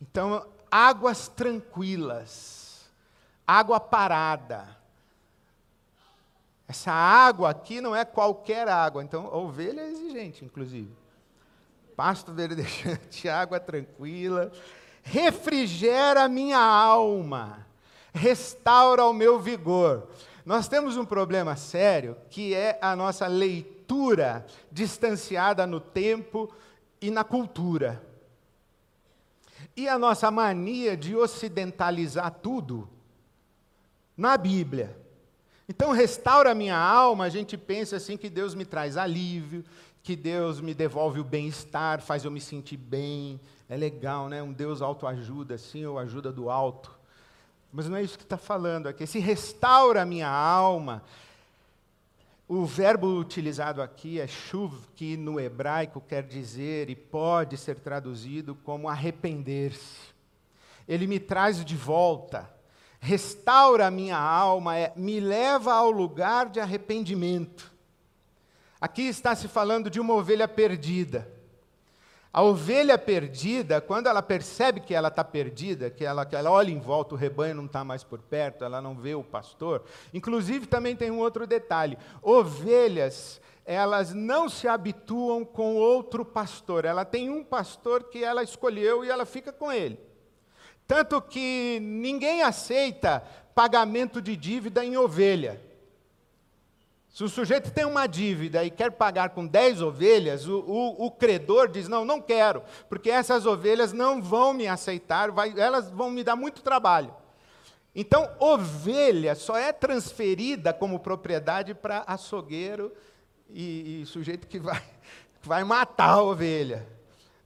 Então, 0.00 0.46
águas 0.70 1.26
tranquilas, 1.26 2.88
água 3.46 3.80
parada. 3.80 4.76
Essa 6.68 6.92
água 6.92 7.50
aqui 7.50 7.80
não 7.80 7.94
é 7.94 8.04
qualquer 8.04 8.68
água, 8.68 9.02
então 9.02 9.26
a 9.26 9.36
ovelha 9.36 9.80
é 9.80 9.90
exigente, 9.90 10.44
inclusive 10.44 11.01
pasto 11.96 12.32
verdejante, 12.32 13.28
água 13.30 13.60
tranquila, 13.60 14.52
refrigera 15.02 16.28
minha 16.28 16.58
alma, 16.58 17.66
restaura 18.12 19.04
o 19.04 19.12
meu 19.12 19.38
vigor. 19.38 20.08
Nós 20.44 20.68
temos 20.68 20.96
um 20.96 21.04
problema 21.04 21.56
sério 21.56 22.16
que 22.28 22.54
é 22.54 22.78
a 22.80 22.96
nossa 22.96 23.26
leitura 23.26 24.44
distanciada 24.70 25.66
no 25.66 25.80
tempo 25.80 26.52
e 27.00 27.10
na 27.10 27.22
cultura. 27.24 28.02
E 29.76 29.88
a 29.88 29.98
nossa 29.98 30.30
mania 30.30 30.96
de 30.96 31.16
ocidentalizar 31.16 32.30
tudo 32.30 32.88
na 34.16 34.36
Bíblia. 34.36 34.96
Então, 35.68 35.92
restaura 35.92 36.54
minha 36.54 36.76
alma, 36.76 37.24
a 37.24 37.28
gente 37.28 37.56
pensa 37.56 37.96
assim 37.96 38.16
que 38.16 38.28
Deus 38.28 38.54
me 38.54 38.64
traz 38.64 38.96
alívio, 38.96 39.64
que 40.02 40.16
Deus 40.16 40.60
me 40.60 40.74
devolve 40.74 41.20
o 41.20 41.24
bem-estar, 41.24 42.00
faz 42.00 42.24
eu 42.24 42.30
me 42.30 42.40
sentir 42.40 42.76
bem. 42.76 43.40
É 43.68 43.76
legal, 43.76 44.28
né? 44.28 44.42
Um 44.42 44.52
Deus 44.52 44.82
autoajuda, 44.82 45.54
assim, 45.54 45.86
ou 45.86 45.98
ajuda 45.98 46.32
do 46.32 46.50
alto. 46.50 46.90
Mas 47.72 47.88
não 47.88 47.96
é 47.96 48.02
isso 48.02 48.18
que 48.18 48.24
está 48.24 48.36
falando 48.36 48.88
aqui. 48.88 49.06
Se 49.06 49.18
restaura 49.18 50.02
a 50.02 50.06
minha 50.06 50.28
alma. 50.28 51.02
O 52.48 52.66
verbo 52.66 53.18
utilizado 53.18 53.80
aqui 53.80 54.20
é 54.20 54.26
shuv, 54.26 54.74
que 54.94 55.16
no 55.16 55.40
hebraico 55.40 56.02
quer 56.06 56.24
dizer 56.24 56.90
e 56.90 56.96
pode 56.96 57.56
ser 57.56 57.76
traduzido 57.76 58.54
como 58.56 58.88
arrepender-se. 58.88 60.12
Ele 60.86 61.06
me 61.06 61.18
traz 61.18 61.64
de 61.64 61.76
volta, 61.76 62.52
restaura 63.00 63.86
a 63.86 63.90
minha 63.90 64.18
alma, 64.18 64.76
é, 64.76 64.92
me 64.96 65.18
leva 65.18 65.72
ao 65.72 65.90
lugar 65.90 66.50
de 66.50 66.60
arrependimento. 66.60 67.71
Aqui 68.82 69.02
está 69.02 69.32
se 69.36 69.46
falando 69.46 69.88
de 69.88 70.00
uma 70.00 70.12
ovelha 70.12 70.48
perdida. 70.48 71.30
A 72.32 72.42
ovelha 72.42 72.98
perdida, 72.98 73.80
quando 73.80 74.08
ela 74.08 74.20
percebe 74.20 74.80
que 74.80 74.92
ela 74.92 75.06
está 75.06 75.22
perdida, 75.22 75.88
que 75.88 76.04
ela, 76.04 76.26
que 76.26 76.34
ela 76.34 76.50
olha 76.50 76.72
em 76.72 76.80
volta, 76.80 77.14
o 77.14 77.16
rebanho 77.16 77.54
não 77.54 77.66
está 77.66 77.84
mais 77.84 78.02
por 78.02 78.18
perto, 78.18 78.64
ela 78.64 78.82
não 78.82 78.96
vê 78.96 79.14
o 79.14 79.22
pastor. 79.22 79.84
Inclusive, 80.12 80.66
também 80.66 80.96
tem 80.96 81.12
um 81.12 81.20
outro 81.20 81.46
detalhe: 81.46 81.96
ovelhas, 82.20 83.40
elas 83.64 84.12
não 84.12 84.48
se 84.48 84.66
habituam 84.66 85.44
com 85.44 85.76
outro 85.76 86.24
pastor. 86.24 86.84
Ela 86.84 87.04
tem 87.04 87.30
um 87.30 87.44
pastor 87.44 88.02
que 88.10 88.24
ela 88.24 88.42
escolheu 88.42 89.04
e 89.04 89.10
ela 89.10 89.24
fica 89.24 89.52
com 89.52 89.70
ele. 89.70 89.96
Tanto 90.88 91.22
que 91.22 91.78
ninguém 91.80 92.42
aceita 92.42 93.22
pagamento 93.54 94.20
de 94.20 94.36
dívida 94.36 94.84
em 94.84 94.96
ovelha. 94.96 95.70
Se 97.12 97.22
o 97.22 97.28
sujeito 97.28 97.70
tem 97.70 97.84
uma 97.84 98.06
dívida 98.06 98.64
e 98.64 98.70
quer 98.70 98.90
pagar 98.90 99.30
com 99.30 99.46
10 99.46 99.82
ovelhas, 99.82 100.48
o, 100.48 100.60
o, 100.60 101.06
o, 101.06 101.10
credor 101.10 101.68
diz: 101.68 101.86
Não, 101.86 102.06
não 102.06 102.22
quero, 102.22 102.62
porque 102.88 103.10
essas 103.10 103.44
ovelhas 103.44 103.92
não 103.92 104.22
vão 104.22 104.54
me 104.54 104.66
aceitar, 104.66 105.30
vai, 105.30 105.52
elas 105.58 105.90
vão 105.90 106.10
me 106.10 106.24
dar 106.24 106.36
muito 106.36 106.62
trabalho. 106.62 107.14
Então, 107.94 108.30
ovelha 108.38 109.34
só 109.34 109.58
é 109.58 109.70
transferida 109.70 110.72
como 110.72 111.00
propriedade 111.00 111.74
para 111.74 112.02
açougueiro 112.06 112.90
e, 113.50 114.00
e, 114.00 114.06
sujeito 114.06 114.46
que 114.46 114.58
vai, 114.58 114.82
vai 115.42 115.64
matar 115.64 116.14
a 116.14 116.22
ovelha. 116.22 116.88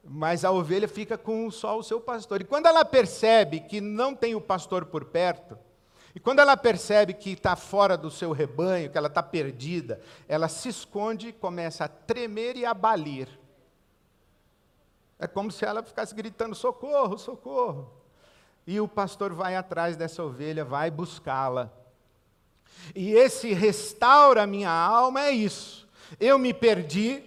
Mas 0.04 0.44
a 0.44 0.52
ovelha 0.52 0.87
fica 0.87 1.18
com 1.18 1.50
só 1.50 1.76
o 1.76 1.82
seu 1.82 2.00
pastor. 2.00 2.40
E 2.40 2.44
quando 2.44 2.66
ela 2.66 2.85
percebe 2.85 3.58
que 3.58 3.80
não 3.80 4.14
tem 4.14 4.37
o 4.37 4.40
pastor 4.40 4.85
por 4.85 5.06
perto, 5.06 5.58
e 6.16 6.18
quando 6.18 6.38
ela 6.38 6.56
percebe 6.56 7.12
que 7.12 7.32
está 7.32 7.54
fora 7.54 7.94
do 7.94 8.11
seu 8.11 8.32
rebanho, 8.32 8.88
que 8.90 8.96
ela 8.96 9.06
está 9.06 9.23
perdida, 9.23 10.00
ela 10.26 10.49
se 10.49 10.70
esconde, 10.70 11.30
começa 11.30 11.85
a 11.85 11.88
tremer 11.88 12.56
e 12.56 12.64
a 12.64 12.73
balir. 12.73 13.28
É 15.18 15.26
como 15.26 15.52
se 15.52 15.66
ela 15.66 15.82
ficasse 15.82 16.14
gritando: 16.14 16.54
socorro, 16.54 17.18
socorro. 17.18 17.92
E 18.66 18.80
o 18.80 18.88
pastor 18.88 19.35
vai 19.35 19.56
atrás 19.56 19.94
dessa 19.94 20.25
ovelha, 20.25 20.64
vai 20.64 20.90
buscá-la. 20.90 21.70
E 22.94 23.12
esse 23.12 23.52
restaura 23.52 24.46
minha 24.46 24.70
alma 24.70 25.20
é 25.20 25.32
isso. 25.32 25.87
Eu 26.18 26.38
me 26.38 26.54
perdi, 26.54 27.23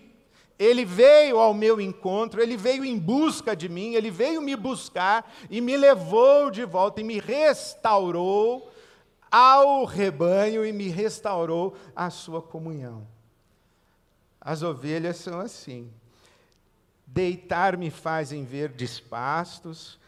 ele 0.58 0.84
veio 0.84 1.38
ao 1.38 1.54
meu 1.54 1.80
encontro, 1.80 2.42
ele 2.42 2.58
veio 2.58 2.84
em 2.84 2.98
busca 2.98 3.56
de 3.56 3.70
mim, 3.70 3.94
ele 3.94 4.10
veio 4.10 4.42
me 4.42 4.56
buscar 4.56 5.32
e 5.48 5.62
me 5.62 5.78
levou 5.78 6.50
de 6.50 6.66
volta 6.66 7.02
e 7.02 7.04
me 7.04 7.20
restaurou 7.20 8.69
ao 9.32 9.86
rebanho 9.86 10.66
e 10.66 10.72
me 10.72 10.90
restaurou 10.90 11.76
a 11.96 12.10
sua 12.10 12.42
comunhão. 12.42 13.08
As 14.40 14.64
ovelhas 14.64 15.18
são 15.18 15.40
assim. 15.40 15.92
Deitar-me 17.06 17.90
fazem 17.90 18.46
verdes 18.46 19.00
pastos, 19.00 20.00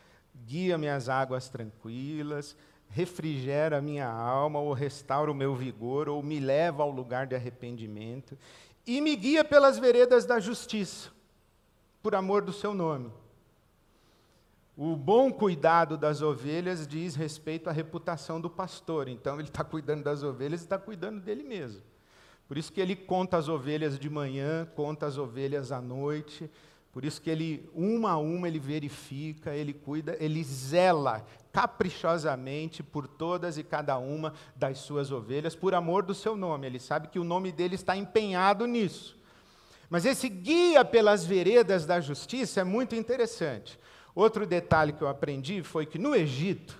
guia-me 0.46 0.88
às 0.88 1.10
águas 1.10 1.50
tranquilas, 1.50 2.56
refrigera 2.90 3.78
a 3.78 3.82
minha 3.82 4.08
alma, 4.08 4.60
ou 4.60 4.74
restaura 4.74 5.32
o 5.32 5.36
meu 5.36 5.56
vigor, 5.56 6.08
ou 6.08 6.22
me 6.22 6.40
leva 6.40 6.84
ao 6.84 6.92
lugar 6.92 7.26
de 7.26 7.36
arrependimento 7.36 8.38
e 8.86 9.00
me 9.02 9.16
guia 9.16 9.44
pelas 9.44 9.78
veredas 9.78 10.26
da 10.26 10.40
justiça, 10.40 11.10
por 12.02 12.16
amor 12.16 12.42
do 12.42 12.52
seu 12.52 12.74
nome. 12.74 13.12
O 14.84 14.96
bom 14.96 15.32
cuidado 15.32 15.96
das 15.96 16.24
ovelhas 16.24 16.88
diz 16.88 17.14
respeito 17.14 17.70
à 17.70 17.72
reputação 17.72 18.42
do 18.42 18.50
pastor, 18.50 19.08
então 19.08 19.36
ele 19.36 19.48
está 19.48 19.64
cuidando 19.64 20.04
das 20.04 20.24
ovelhas 20.24 20.62
e 20.62 20.64
está 20.64 20.76
cuidando 20.76 21.22
dele 21.22 21.44
mesmo. 21.44 21.84
Por 22.48 22.58
isso 22.58 22.74
que 22.74 22.82
ele 22.82 22.96
conta 22.96 23.38
as 23.38 23.48
ovelhas 23.48 24.00
de 24.00 24.10
manhã, 24.10 24.68
conta 24.76 25.06
as 25.06 25.20
ovelhas 25.20 25.72
à 25.72 25.80
noite, 25.80 26.50
por 26.92 27.06
isso 27.06 27.22
que 27.22 27.30
ele, 27.30 27.70
uma 27.76 28.14
a 28.14 28.18
uma, 28.18 28.48
ele 28.48 28.58
verifica, 28.58 29.54
ele 29.54 29.72
cuida, 29.72 30.18
ele 30.20 30.44
zela 30.44 31.24
caprichosamente 31.52 32.82
por 32.82 33.08
todas 33.08 33.60
e 33.60 33.64
cada 33.64 34.00
uma 34.00 34.34
das 34.56 34.80
suas 34.80 35.12
ovelhas, 35.12 35.56
por 35.56 35.76
amor 35.76 36.02
do 36.02 36.16
seu 36.16 36.36
nome. 36.36 36.66
Ele 36.66 36.80
sabe 36.80 37.08
que 37.08 37.20
o 37.20 37.24
nome 37.24 37.52
dele 37.52 37.76
está 37.76 37.96
empenhado 37.96 38.66
nisso. 38.66 39.16
Mas 39.92 40.08
esse 40.08 40.28
guia 40.28 40.84
pelas 40.84 41.24
veredas 41.24 41.86
da 41.86 42.02
justiça 42.02 42.62
é 42.62 42.64
muito 42.64 42.96
interessante. 42.96 43.80
Outro 44.14 44.46
detalhe 44.46 44.94
que 44.94 45.02
eu 45.02 45.08
aprendi 45.08 45.64
foi 45.64 45.86
que 45.86 45.98
no 45.98 46.16
Egito 46.16 46.78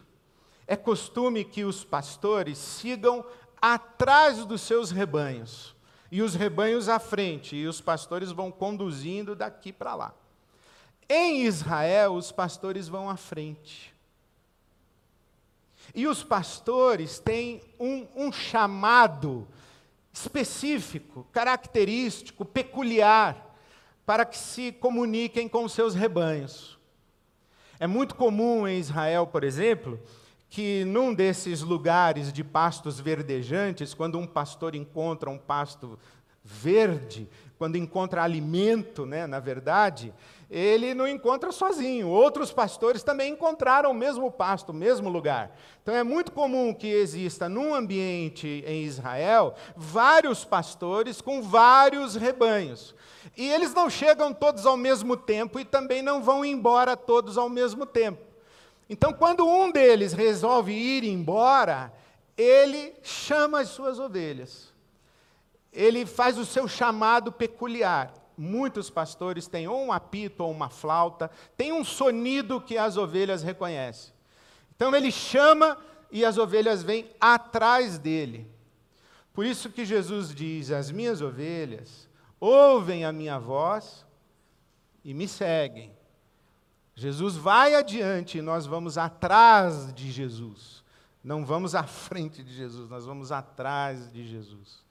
é 0.68 0.76
costume 0.76 1.44
que 1.44 1.64
os 1.64 1.84
pastores 1.84 2.58
sigam 2.58 3.26
atrás 3.62 4.46
dos 4.46 4.62
seus 4.62 4.92
rebanhos 4.92 5.76
e 6.12 6.22
os 6.22 6.36
rebanhos 6.36 6.90
à 6.90 7.00
frente, 7.00 7.56
e 7.56 7.66
os 7.66 7.80
pastores 7.80 8.32
vão 8.32 8.52
conduzindo 8.52 9.34
daqui 9.34 9.72
para 9.72 9.96
lá. 9.96 10.14
Em 11.08 11.44
Israel, 11.44 12.14
os 12.16 12.34
pastores 12.34 12.90
vão 12.90 13.10
à 13.10 13.16
frente. 13.16 13.94
E 15.96 16.06
os 16.08 16.22
pastores 16.22 17.18
têm 17.18 17.62
um, 17.80 18.08
um 18.16 18.32
chamado 18.32 19.48
específico, 20.12 21.26
característico, 21.32 22.44
peculiar, 22.44 23.56
para 24.06 24.26
que 24.26 24.38
se 24.38 24.74
comuniquem 24.74 25.48
com 25.48 25.64
os 25.64 25.72
seus 25.72 25.96
rebanhos. 25.96 26.78
É 27.82 27.88
muito 27.88 28.14
comum 28.14 28.68
em 28.68 28.78
Israel, 28.78 29.26
por 29.26 29.44
exemplo, 29.44 30.00
que 30.48 30.86
num 30.86 31.16
desses 31.16 31.64
lugares 31.64 32.32
de 32.32 32.44
pastos 32.44 33.00
verdejantes, 33.00 33.96
quando 33.96 34.20
um 34.20 34.28
pastor 34.28 34.76
encontra 34.76 35.32
um 35.32 35.38
pasto 35.40 35.98
verde, 36.44 37.28
quando 37.58 37.78
encontra 37.78 38.22
alimento, 38.22 39.04
né, 39.04 39.26
na 39.26 39.40
verdade, 39.40 40.14
ele 40.52 40.94
não 40.94 41.08
encontra 41.08 41.50
sozinho. 41.54 42.10
Outros 42.10 42.52
pastores 42.52 43.02
também 43.02 43.32
encontraram 43.32 43.90
o 43.90 43.94
mesmo 43.94 44.30
pasto, 44.30 44.72
o 44.72 44.76
mesmo 44.76 45.10
lugar. 45.10 45.58
Então 45.82 45.96
é 45.96 46.04
muito 46.04 46.34
comum 46.34 46.74
que 46.74 46.88
exista 46.88 47.48
num 47.48 47.74
ambiente 47.74 48.62
em 48.68 48.84
Israel 48.84 49.56
vários 49.78 50.44
pastores 50.44 51.22
com 51.22 51.42
vários 51.42 52.16
rebanhos. 52.16 52.94
E 53.38 53.50
eles 53.50 53.74
não 53.74 53.90
chegam 53.90 54.34
todos 54.34 54.66
ao 54.66 54.76
mesmo 54.76 55.16
tempo 55.16 55.58
e 55.58 55.64
também 55.64 56.02
não 56.02 56.22
vão 56.22 56.44
embora 56.44 56.98
todos 56.98 57.38
ao 57.38 57.48
mesmo 57.48 57.86
tempo. 57.86 58.22
Então, 58.90 59.14
quando 59.14 59.48
um 59.48 59.72
deles 59.72 60.12
resolve 60.12 60.74
ir 60.74 61.06
embora, 61.06 61.94
ele 62.38 62.94
chama 63.02 63.62
as 63.62 63.70
suas 63.70 64.00
ovelhas. 64.00 64.74
Ele 65.72 66.06
faz 66.06 66.38
o 66.38 66.46
seu 66.46 66.68
chamado 66.68 67.32
peculiar. 67.32 68.21
Muitos 68.38 68.90
pastores 68.90 69.48
têm 69.48 69.68
ou 69.68 69.86
um 69.86 69.92
apito 69.92 70.44
ou 70.44 70.52
uma 70.52 70.70
flauta, 70.70 71.30
tem 71.56 71.72
um 71.72 71.84
sonido 71.84 72.62
que 72.62 72.78
as 72.78 72.98
ovelhas 72.98 73.44
reconhecem. 73.44 74.14
Então 74.76 74.96
ele 74.96 75.12
chama 75.12 75.78
e 76.12 76.26
as 76.26 76.38
ovelhas 76.38 76.84
vêm 76.84 77.10
atrás 77.20 77.98
dele. 77.98 78.50
Por 79.34 79.46
isso 79.46 79.70
que 79.70 79.86
Jesus 79.86 80.34
diz: 80.34 80.72
As 80.72 80.92
minhas 80.92 81.22
ovelhas 81.22 82.10
ouvem 82.40 83.06
a 83.06 83.12
minha 83.12 83.40
voz 83.40 84.06
e 85.04 85.14
me 85.14 85.28
seguem. 85.28 85.94
Jesus 86.96 87.36
vai 87.36 87.76
adiante 87.76 88.38
e 88.38 88.42
nós 88.42 88.66
vamos 88.66 88.98
atrás 88.98 89.94
de 89.94 90.12
Jesus. 90.12 90.84
Não 91.24 91.46
vamos 91.46 91.76
à 91.76 91.84
frente 91.84 92.44
de 92.44 92.54
Jesus, 92.54 92.90
nós 92.90 93.06
vamos 93.06 93.32
atrás 93.32 94.12
de 94.12 94.28
Jesus. 94.28 94.84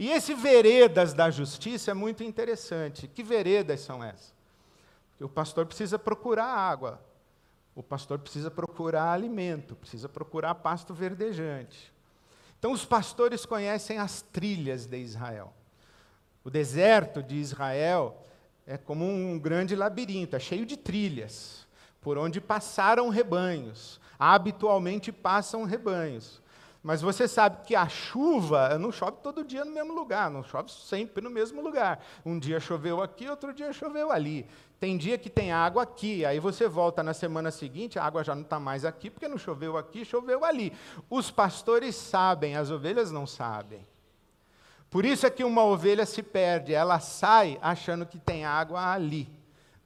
E 0.00 0.08
esse 0.08 0.32
veredas 0.32 1.12
da 1.12 1.30
justiça 1.30 1.90
é 1.90 1.94
muito 1.94 2.24
interessante. 2.24 3.06
Que 3.06 3.22
veredas 3.22 3.80
são 3.80 4.02
essas? 4.02 4.32
Porque 5.10 5.24
o 5.24 5.28
pastor 5.28 5.66
precisa 5.66 5.98
procurar 5.98 6.46
água, 6.46 6.98
o 7.74 7.82
pastor 7.82 8.18
precisa 8.18 8.50
procurar 8.50 9.12
alimento, 9.12 9.76
precisa 9.76 10.08
procurar 10.08 10.54
pasto 10.54 10.94
verdejante. 10.94 11.92
Então, 12.58 12.72
os 12.72 12.82
pastores 12.82 13.44
conhecem 13.44 13.98
as 13.98 14.22
trilhas 14.22 14.86
de 14.86 14.96
Israel. 14.96 15.52
O 16.42 16.48
deserto 16.48 17.22
de 17.22 17.36
Israel 17.36 18.24
é 18.66 18.78
como 18.78 19.04
um 19.04 19.38
grande 19.38 19.76
labirinto, 19.76 20.34
é 20.34 20.40
cheio 20.40 20.64
de 20.64 20.78
trilhas, 20.78 21.66
por 22.00 22.16
onde 22.16 22.40
passaram 22.40 23.10
rebanhos. 23.10 24.00
Habitualmente 24.18 25.12
passam 25.12 25.64
rebanhos. 25.64 26.39
Mas 26.82 27.02
você 27.02 27.28
sabe 27.28 27.62
que 27.66 27.76
a 27.76 27.86
chuva 27.88 28.78
não 28.78 28.90
chove 28.90 29.18
todo 29.22 29.44
dia 29.44 29.64
no 29.66 29.70
mesmo 29.70 29.92
lugar, 29.92 30.30
não 30.30 30.42
chove 30.42 30.70
sempre 30.70 31.22
no 31.22 31.28
mesmo 31.28 31.60
lugar. 31.60 32.02
Um 32.24 32.38
dia 32.38 32.58
choveu 32.58 33.02
aqui, 33.02 33.28
outro 33.28 33.52
dia 33.52 33.70
choveu 33.70 34.10
ali. 34.10 34.48
Tem 34.78 34.96
dia 34.96 35.18
que 35.18 35.28
tem 35.28 35.52
água 35.52 35.82
aqui, 35.82 36.24
aí 36.24 36.40
você 36.40 36.66
volta 36.66 37.02
na 37.02 37.12
semana 37.12 37.50
seguinte, 37.50 37.98
a 37.98 38.04
água 38.04 38.24
já 38.24 38.34
não 38.34 38.42
está 38.42 38.58
mais 38.58 38.86
aqui, 38.86 39.10
porque 39.10 39.28
não 39.28 39.36
choveu 39.36 39.76
aqui, 39.76 40.06
choveu 40.06 40.42
ali. 40.42 40.72
Os 41.10 41.30
pastores 41.30 41.94
sabem, 41.94 42.56
as 42.56 42.70
ovelhas 42.70 43.12
não 43.12 43.26
sabem. 43.26 43.86
Por 44.88 45.04
isso 45.04 45.26
é 45.26 45.30
que 45.30 45.44
uma 45.44 45.62
ovelha 45.62 46.06
se 46.06 46.22
perde, 46.22 46.72
ela 46.72 46.98
sai 46.98 47.58
achando 47.60 48.06
que 48.06 48.18
tem 48.18 48.46
água 48.46 48.90
ali, 48.90 49.28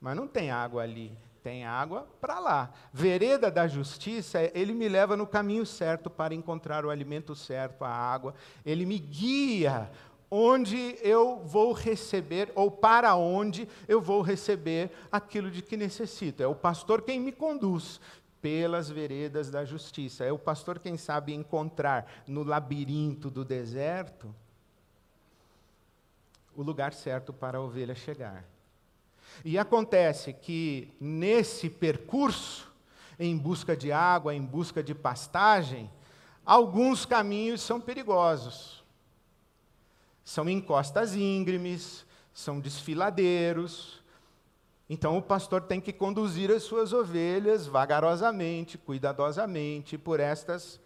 mas 0.01 0.15
não 0.15 0.29
tem 0.29 0.53
água 0.53 0.83
ali, 0.83 1.13
tem 1.45 1.67
água 1.67 2.09
para 2.23 2.41
lá. 2.41 2.73
Vereda 2.91 3.51
da 3.51 3.69
justiça, 3.69 4.41
ele 4.55 4.73
me 4.73 4.89
leva 4.89 5.15
no 5.15 5.27
caminho 5.27 5.67
certo 5.67 6.09
para 6.09 6.35
encontrar 6.35 6.87
o 6.87 6.91
alimento 6.91 7.37
certo, 7.37 7.85
a 7.85 7.91
água, 7.91 8.35
ele 8.65 8.87
me 8.87 8.99
guia 8.99 9.91
onde 10.31 10.97
eu 11.03 11.43
vou 11.45 11.73
receber, 11.73 12.51
ou 12.55 12.71
para 12.71 13.15
onde 13.15 13.69
eu 13.87 14.01
vou 14.01 14.23
receber 14.23 14.91
aquilo 15.13 15.51
de 15.51 15.61
que 15.61 15.77
necessito. 15.77 16.43
É 16.43 16.47
o 16.47 16.55
pastor 16.55 17.03
quem 17.03 17.21
me 17.21 17.31
conduz 17.31 18.01
pelas 18.41 18.89
veredas 18.89 19.51
da 19.51 19.67
justiça. 19.67 20.25
É 20.25 20.33
o 20.33 20.39
pastor 20.39 20.79
quem 20.79 20.97
sabe 20.97 21.35
encontrar 21.35 22.11
no 22.27 22.43
labirinto 22.43 23.31
do 23.31 23.45
deserto 23.45 24.35
o 26.57 26.63
lugar 26.63 26.95
certo 26.95 27.33
para 27.33 27.59
a 27.59 27.61
ovelha 27.61 27.95
chegar. 27.95 28.54
E 29.43 29.59
acontece 29.59 30.33
que 30.33 30.93
nesse 31.01 31.71
percurso, 31.71 32.71
em 33.19 33.37
busca 33.37 33.75
de 33.75 33.91
água, 33.91 34.35
em 34.35 34.43
busca 34.43 34.83
de 34.83 34.95
pastagem, 34.95 35.91
alguns 36.45 37.07
caminhos 37.07 37.63
são 37.63 37.81
perigosos. 37.81 38.85
São 40.23 40.49
encostas 40.49 41.15
íngremes, 41.15 42.05
são 42.33 42.61
desfiladeiros. 42.61 44.03
Então 44.89 45.17
o 45.17 45.23
pastor 45.23 45.63
tem 45.63 45.81
que 45.81 45.93
conduzir 45.93 46.51
as 46.51 46.63
suas 46.63 46.93
ovelhas 46.93 47.67
vagarosamente, 47.67 48.77
cuidadosamente 48.77 49.97
por 49.97 50.21
estas 50.21 50.81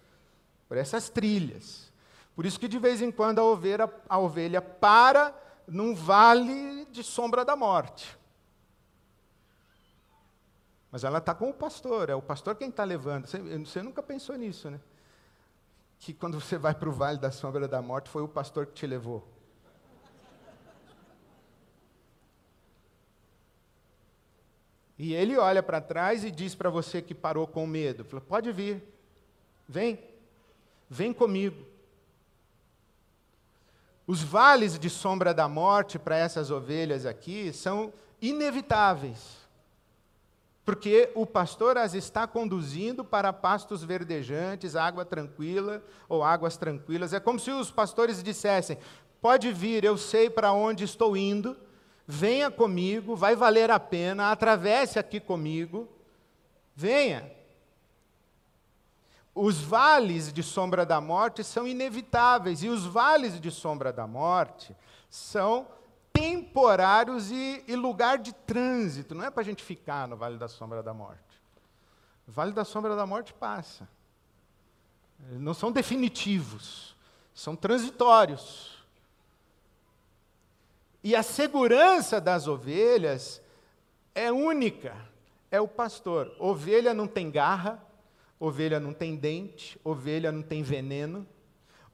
por 0.69 0.77
essas 0.77 1.09
trilhas. 1.09 1.91
Por 2.37 2.45
isso 2.45 2.61
que 2.61 2.69
de 2.69 2.79
vez 2.79 3.01
em 3.01 3.11
quando 3.11 3.39
a 3.39 3.45
ovelha, 3.45 3.91
a 4.07 4.19
ovelha 4.19 4.61
para 4.61 5.35
num 5.67 5.95
vale 5.95 6.87
de 6.91 7.03
sombra 7.03 7.45
da 7.45 7.57
morte. 7.57 8.18
Mas 10.91 11.05
ela 11.05 11.19
está 11.19 11.35
com 11.35 11.51
o 11.51 11.55
pastor, 11.55 12.09
é 12.09 12.15
o 12.15 12.23
pastor 12.23 12.55
quem 12.57 12.71
está 12.71 12.85
levando. 12.85 13.27
Você, 13.27 13.39
você, 13.39 13.83
nunca 13.83 14.03
pensou 14.03 14.37
nisso, 14.37 14.71
né? 14.71 14.81
Que 15.99 16.15
quando 16.15 16.41
você 16.41 16.57
vai 16.57 16.75
para 16.75 16.89
o 16.89 16.93
vale 16.93 17.19
da 17.19 17.31
sombra 17.31 17.69
da 17.69 17.83
morte, 17.83 18.09
foi 18.09 18.23
o 18.23 18.29
pastor 18.29 18.67
que 18.67 18.73
te 18.73 18.87
levou. 18.87 19.27
E 24.99 25.15
ele 25.15 25.37
olha 25.37 25.63
para 25.63 25.81
trás 25.81 26.25
e 26.25 26.31
diz 26.31 26.55
para 26.55 26.71
você 26.71 27.01
que 27.01 27.15
parou 27.15 27.47
com 27.47 27.67
medo: 27.67 28.05
Pode 28.05 28.51
vir, 28.51 28.83
vem, 29.69 29.99
vem 30.89 31.13
comigo. 31.13 31.65
Os 34.07 34.23
vales 34.23 34.79
de 34.79 34.89
sombra 34.89 35.35
da 35.35 35.47
morte 35.47 35.99
para 35.99 36.17
essas 36.17 36.51
ovelhas 36.51 37.05
aqui 37.05 37.53
são 37.53 37.93
inevitáveis. 38.21 39.38
Porque 40.69 41.11
o 41.15 41.25
pastor 41.25 41.79
as 41.79 41.95
está 41.95 42.27
conduzindo 42.27 43.03
para 43.03 43.33
pastos 43.33 43.83
verdejantes, 43.83 44.77
água 44.77 45.03
tranquila 45.03 45.83
ou 46.07 46.23
águas 46.23 46.59
tranquilas. 46.59 47.15
É 47.15 47.19
como 47.19 47.39
se 47.39 47.51
os 47.51 47.71
pastores 47.71 48.23
dissessem: 48.23 48.77
pode 49.19 49.51
vir, 49.51 49.83
eu 49.83 49.97
sei 49.97 50.29
para 50.29 50.53
onde 50.53 50.85
estou 50.85 51.17
indo, 51.17 51.57
venha 52.07 52.51
comigo, 52.51 53.17
vai 53.17 53.35
valer 53.35 53.71
a 53.71 53.81
pena, 53.81 54.31
atravesse 54.31 54.99
aqui 54.99 55.19
comigo, 55.19 55.89
venha. 56.77 57.33
Os 59.35 59.59
vales 59.63 60.31
de 60.31 60.43
sombra 60.43 60.85
da 60.85 61.01
morte 61.01 61.43
são 61.43 61.67
inevitáveis, 61.67 62.63
e 62.63 62.69
os 62.69 62.85
vales 62.85 63.41
de 63.41 63.51
sombra 63.51 63.91
da 63.91 64.07
morte 64.07 64.77
são 65.09 65.67
temporários 66.21 67.31
e, 67.31 67.63
e 67.67 67.77
lugar 67.77 68.19
de 68.19 68.33
trânsito. 68.33 69.15
Não 69.15 69.25
é 69.25 69.31
para 69.31 69.43
a 69.43 69.45
gente 69.45 69.63
ficar 69.63 70.09
no 70.09 70.17
vale 70.17 70.37
da 70.37 70.49
sombra 70.49 70.83
da 70.83 70.93
morte. 70.93 71.23
O 72.27 72.33
vale 72.33 72.53
da 72.53 72.65
sombra 72.65 72.97
da 72.97 73.07
morte 73.07 73.33
passa. 73.33 73.89
Não 75.33 75.55
são 75.55 75.73
definitivos, 75.73 76.97
são 77.35 77.57
transitórios. 77.57 78.77
E 81.03 81.15
a 81.15 81.23
segurança 81.23 82.21
das 82.21 82.47
ovelhas 82.47 83.41
é 84.15 84.31
única, 84.33 84.97
é 85.51 85.61
o 85.61 85.69
pastor. 85.69 86.35
Ovelha 86.39 86.93
não 86.93 87.07
tem 87.07 87.31
garra, 87.31 87.83
Ovelha 88.41 88.79
não 88.79 88.93
tem 88.93 89.17
dente, 89.17 89.79
ovelha 89.83 90.31
não 90.31 90.43
tem 90.43 90.63
veneno, 90.63 91.27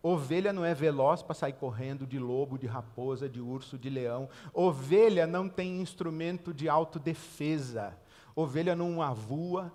ovelha 0.06 0.52
não 0.52 0.62
é 0.62 0.74
veloz 0.74 1.22
para 1.22 1.34
sair 1.34 1.54
correndo 1.54 2.06
de 2.06 2.18
lobo, 2.18 2.58
de 2.58 2.66
raposa, 2.66 3.26
de 3.26 3.40
urso, 3.40 3.78
de 3.78 3.88
leão. 3.88 4.28
Ovelha 4.52 5.26
não 5.26 5.48
tem 5.48 5.80
instrumento 5.80 6.52
de 6.52 6.68
autodefesa. 6.68 7.96
Ovelha 8.36 8.76
não 8.76 9.00
avua. 9.00 9.72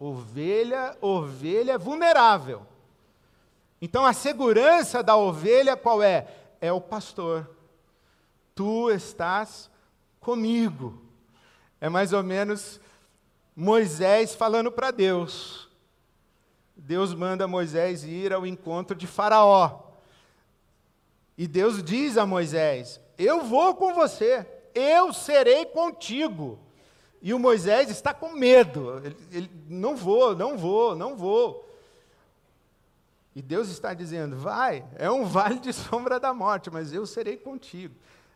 Ovelha, 0.00 0.98
ovelha 1.00 1.74
é 1.74 1.78
vulnerável. 1.78 2.66
Então 3.80 4.04
a 4.04 4.12
segurança 4.12 5.00
da 5.00 5.16
ovelha 5.16 5.76
qual 5.76 6.02
é? 6.02 6.26
É 6.60 6.72
o 6.72 6.80
pastor. 6.80 7.48
Tu 8.56 8.90
estás 8.90 9.70
comigo. 10.18 11.00
É 11.80 11.88
mais 11.88 12.12
ou 12.12 12.24
menos 12.24 12.80
Moisés 13.54 14.34
falando 14.34 14.72
para 14.72 14.90
Deus. 14.90 15.71
Deus 16.84 17.14
manda 17.14 17.46
Moisés 17.46 18.02
ir 18.02 18.32
ao 18.32 18.44
encontro 18.44 18.96
de 18.96 19.06
Faraó. 19.06 19.80
E 21.38 21.46
Deus 21.46 21.82
diz 21.82 22.16
a 22.16 22.26
Moisés: 22.26 23.00
Eu 23.16 23.44
vou 23.44 23.74
com 23.74 23.94
você, 23.94 24.46
eu 24.74 25.12
serei 25.12 25.64
contigo. 25.64 26.58
E 27.20 27.32
o 27.32 27.38
Moisés 27.38 27.88
está 27.88 28.12
com 28.12 28.32
medo. 28.32 29.00
Ele, 29.04 29.16
ele, 29.30 29.50
não 29.68 29.96
vou, 29.96 30.34
não 30.34 30.58
vou, 30.58 30.96
não 30.96 31.16
vou. 31.16 31.68
E 33.34 33.40
Deus 33.40 33.68
está 33.68 33.94
dizendo: 33.94 34.36
Vai, 34.36 34.84
é 34.96 35.08
um 35.08 35.24
vale 35.24 35.60
de 35.60 35.72
sombra 35.72 36.18
da 36.18 36.34
morte, 36.34 36.68
mas 36.68 36.92
eu 36.92 37.06
serei 37.06 37.36
contigo. 37.36 37.94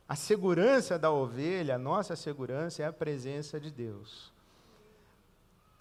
A 0.09 0.15
segurança 0.15 0.97
da 0.97 1.11
ovelha, 1.11 1.75
a 1.75 1.79
nossa 1.79 2.15
segurança 2.15 2.85
é 2.85 2.87
a 2.87 2.93
presença 2.93 3.59
de 3.59 3.73
Deus. 3.73 4.36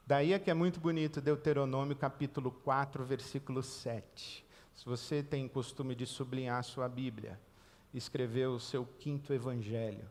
Daí 0.07 0.33
é 0.33 0.39
que 0.39 0.51
é 0.51 0.53
muito 0.53 0.79
bonito 0.79 1.19
Deuteronômio 1.19 1.95
capítulo 1.95 2.51
4, 2.51 3.03
versículo 3.03 3.63
7. 3.63 4.45
Se 4.75 4.85
você 4.85 5.23
tem 5.23 5.47
costume 5.47 5.95
de 5.95 6.05
sublinhar 6.05 6.63
sua 6.63 6.87
Bíblia, 6.87 7.39
escreveu 7.91 8.53
o 8.53 8.59
seu 8.59 8.85
quinto 8.99 9.33
evangelho, 9.33 10.07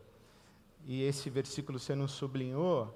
e 0.83 1.01
esse 1.01 1.29
versículo 1.29 1.79
você 1.79 1.95
não 1.95 2.09
sublinhou, 2.09 2.93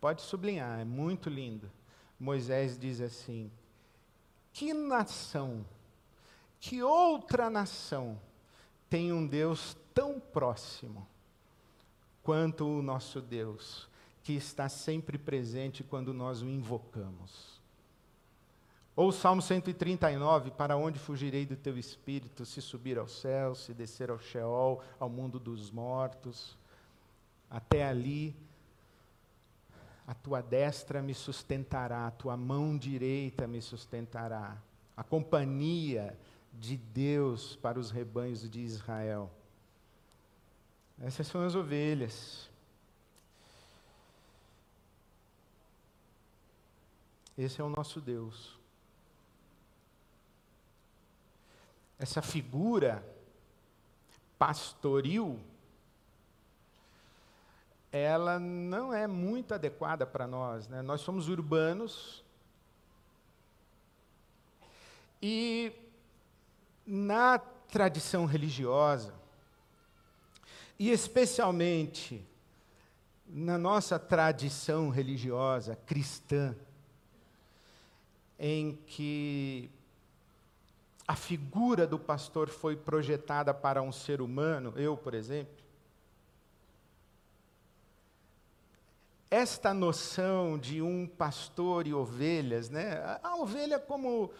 pode 0.00 0.22
sublinhar, 0.22 0.80
é 0.80 0.84
muito 0.84 1.28
lindo. 1.28 1.70
Moisés 2.18 2.78
diz 2.78 3.02
assim: 3.02 3.52
Que 4.50 4.72
nação, 4.72 5.62
que 6.58 6.82
outra 6.82 7.50
nação 7.50 8.18
tem 8.88 9.12
um 9.12 9.26
Deus 9.26 9.76
tão 9.92 10.18
próximo 10.18 11.06
quanto 12.22 12.66
o 12.66 12.80
nosso 12.80 13.20
Deus? 13.20 13.89
Que 14.30 14.36
está 14.36 14.68
sempre 14.68 15.18
presente 15.18 15.82
quando 15.82 16.14
nós 16.14 16.40
o 16.40 16.48
invocamos. 16.48 17.60
Ou 18.94 19.08
o 19.08 19.12
Salmo 19.12 19.42
139, 19.42 20.52
para 20.52 20.76
onde 20.76 21.00
fugirei 21.00 21.44
do 21.44 21.56
teu 21.56 21.76
espírito, 21.76 22.46
se 22.46 22.62
subir 22.62 22.96
ao 22.96 23.08
céu, 23.08 23.56
se 23.56 23.74
descer 23.74 24.08
ao 24.08 24.20
Sheol, 24.20 24.84
ao 25.00 25.08
mundo 25.08 25.40
dos 25.40 25.72
mortos, 25.72 26.56
até 27.50 27.84
ali 27.84 28.36
a 30.06 30.14
tua 30.14 30.40
destra 30.40 31.02
me 31.02 31.14
sustentará, 31.14 32.06
a 32.06 32.12
tua 32.12 32.36
mão 32.36 32.78
direita 32.78 33.48
me 33.48 33.60
sustentará. 33.60 34.56
A 34.96 35.02
companhia 35.02 36.16
de 36.52 36.76
Deus 36.76 37.56
para 37.56 37.80
os 37.80 37.90
rebanhos 37.90 38.48
de 38.48 38.60
Israel. 38.60 39.28
Essas 41.00 41.26
são 41.26 41.44
as 41.44 41.56
ovelhas. 41.56 42.49
Esse 47.42 47.58
é 47.58 47.64
o 47.64 47.70
nosso 47.70 48.02
Deus. 48.02 48.54
Essa 51.98 52.20
figura 52.20 53.02
pastoril, 54.38 55.40
ela 57.90 58.38
não 58.38 58.92
é 58.92 59.06
muito 59.06 59.54
adequada 59.54 60.06
para 60.06 60.26
nós. 60.26 60.68
Né? 60.68 60.82
Nós 60.82 61.00
somos 61.00 61.30
urbanos 61.30 62.22
e 65.22 65.72
na 66.86 67.38
tradição 67.38 68.26
religiosa, 68.26 69.14
e 70.78 70.90
especialmente 70.90 72.22
na 73.26 73.56
nossa 73.56 73.98
tradição 73.98 74.90
religiosa 74.90 75.74
cristã, 75.86 76.54
em 78.42 78.74
que 78.86 79.70
a 81.06 81.14
figura 81.14 81.86
do 81.86 81.98
pastor 81.98 82.48
foi 82.48 82.74
projetada 82.74 83.52
para 83.52 83.82
um 83.82 83.92
ser 83.92 84.22
humano, 84.22 84.72
eu, 84.76 84.96
por 84.96 85.12
exemplo, 85.12 85.62
esta 89.30 89.74
noção 89.74 90.58
de 90.58 90.80
um 90.80 91.06
pastor 91.06 91.86
e 91.86 91.92
ovelhas, 91.92 92.70
né? 92.70 93.18
a 93.22 93.36
ovelha 93.36 93.78
como 93.78 94.30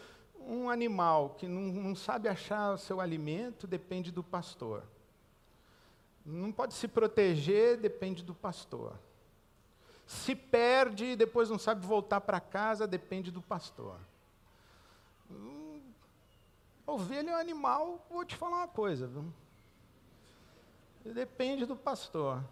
um 0.40 0.70
animal 0.70 1.36
que 1.38 1.46
não, 1.46 1.60
não 1.60 1.94
sabe 1.94 2.26
achar 2.26 2.72
o 2.72 2.78
seu 2.78 3.02
alimento, 3.02 3.66
depende 3.66 4.10
do 4.10 4.24
pastor. 4.24 4.82
Não 6.24 6.50
pode 6.50 6.72
se 6.72 6.88
proteger, 6.88 7.76
depende 7.76 8.24
do 8.24 8.34
pastor 8.34 8.96
se 10.11 10.35
perde 10.35 11.05
e 11.05 11.16
depois 11.16 11.49
não 11.49 11.57
sabe 11.57 11.87
voltar 11.87 12.20
para 12.20 12.40
casa, 12.40 12.85
depende 12.85 13.31
do 13.31 13.40
pastor. 13.40 13.96
Hum, 15.31 15.81
ovelha 16.85 17.31
é 17.31 17.37
um 17.37 17.38
animal, 17.38 18.05
vou 18.11 18.25
te 18.25 18.35
falar 18.35 18.57
uma 18.57 18.68
coisa, 18.68 19.07
viu? 19.07 19.33
Depende 21.05 21.64
do 21.64 21.77
pastor. 21.77 22.42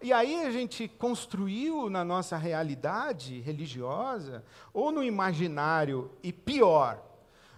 E 0.00 0.12
aí 0.12 0.44
a 0.44 0.52
gente 0.52 0.86
construiu 0.86 1.90
na 1.90 2.04
nossa 2.04 2.36
realidade 2.36 3.40
religiosa, 3.40 4.44
ou 4.72 4.92
no 4.92 5.02
imaginário, 5.02 6.12
e 6.22 6.32
pior, 6.32 7.02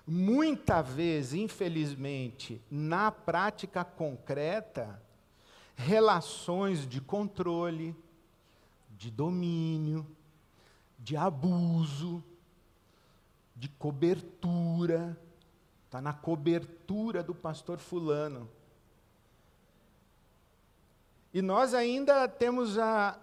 muita 0.06 0.80
vez, 0.80 1.34
infelizmente, 1.34 2.58
na 2.70 3.12
prática 3.12 3.84
concreta, 3.84 5.04
relações 5.76 6.88
de 6.88 7.00
controle, 7.00 7.94
de 8.90 9.10
domínio, 9.10 10.06
de 10.98 11.16
abuso, 11.16 12.24
de 13.54 13.68
cobertura. 13.68 15.16
Está 15.84 16.00
na 16.00 16.12
cobertura 16.12 17.22
do 17.22 17.34
pastor 17.34 17.78
Fulano. 17.78 18.50
E 21.32 21.42
nós 21.42 21.74
ainda 21.74 22.26
temos 22.26 22.78
a, 22.78 23.18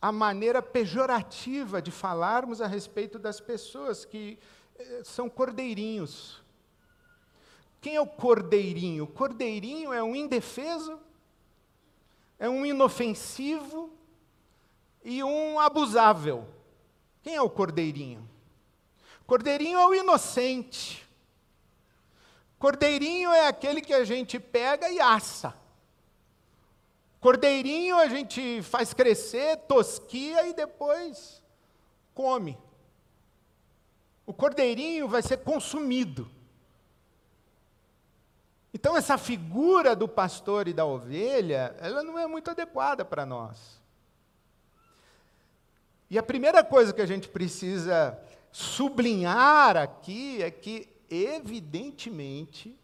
a 0.00 0.12
maneira 0.12 0.62
pejorativa 0.62 1.82
de 1.82 1.90
falarmos 1.90 2.60
a 2.60 2.66
respeito 2.66 3.18
das 3.18 3.40
pessoas 3.40 4.04
que 4.04 4.38
eh, 4.76 5.02
são 5.04 5.28
cordeirinhos. 5.28 6.41
Quem 7.82 7.96
é 7.96 8.00
o 8.00 8.06
cordeirinho? 8.06 9.04
O 9.04 9.08
cordeirinho 9.08 9.92
é 9.92 10.00
um 10.00 10.14
indefeso, 10.14 11.00
é 12.38 12.48
um 12.48 12.64
inofensivo 12.64 13.90
e 15.04 15.22
um 15.22 15.58
abusável. 15.58 16.46
Quem 17.22 17.34
é 17.34 17.42
o 17.42 17.50
cordeirinho? 17.50 18.26
Cordeirinho 19.26 19.80
é 19.80 19.86
o 19.88 19.94
inocente. 19.94 21.04
Cordeirinho 22.56 23.30
é 23.32 23.48
aquele 23.48 23.80
que 23.80 23.92
a 23.92 24.04
gente 24.04 24.38
pega 24.38 24.88
e 24.88 25.00
assa. 25.00 25.52
Cordeirinho 27.18 27.96
a 27.96 28.06
gente 28.06 28.62
faz 28.62 28.94
crescer, 28.94 29.56
tosquia 29.66 30.46
e 30.46 30.54
depois 30.54 31.42
come. 32.14 32.56
O 34.24 34.32
cordeirinho 34.32 35.08
vai 35.08 35.20
ser 35.20 35.38
consumido. 35.38 36.30
Então, 38.74 38.96
essa 38.96 39.18
figura 39.18 39.94
do 39.94 40.08
pastor 40.08 40.66
e 40.66 40.72
da 40.72 40.86
ovelha, 40.86 41.76
ela 41.78 42.02
não 42.02 42.18
é 42.18 42.26
muito 42.26 42.50
adequada 42.50 43.04
para 43.04 43.26
nós. 43.26 43.80
E 46.08 46.18
a 46.18 46.22
primeira 46.22 46.64
coisa 46.64 46.92
que 46.92 47.00
a 47.00 47.06
gente 47.06 47.28
precisa 47.28 48.18
sublinhar 48.50 49.76
aqui 49.76 50.42
é 50.42 50.50
que, 50.50 50.88
evidentemente, 51.08 52.78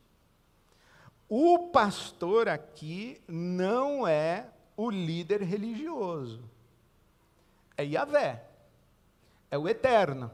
o 1.28 1.68
pastor 1.68 2.48
aqui 2.48 3.20
não 3.28 4.06
é 4.06 4.48
o 4.76 4.90
líder 4.90 5.42
religioso. 5.42 6.42
É 7.76 7.84
Yahvé. 7.84 8.44
É 9.50 9.58
o 9.58 9.68
eterno. 9.68 10.30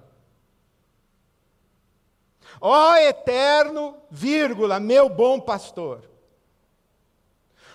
Ó 2.61 2.97
eterno, 2.97 3.97
vírgula, 4.11 4.81
meu 4.81 5.09
bom 5.09 5.41
pastor. 5.41 6.03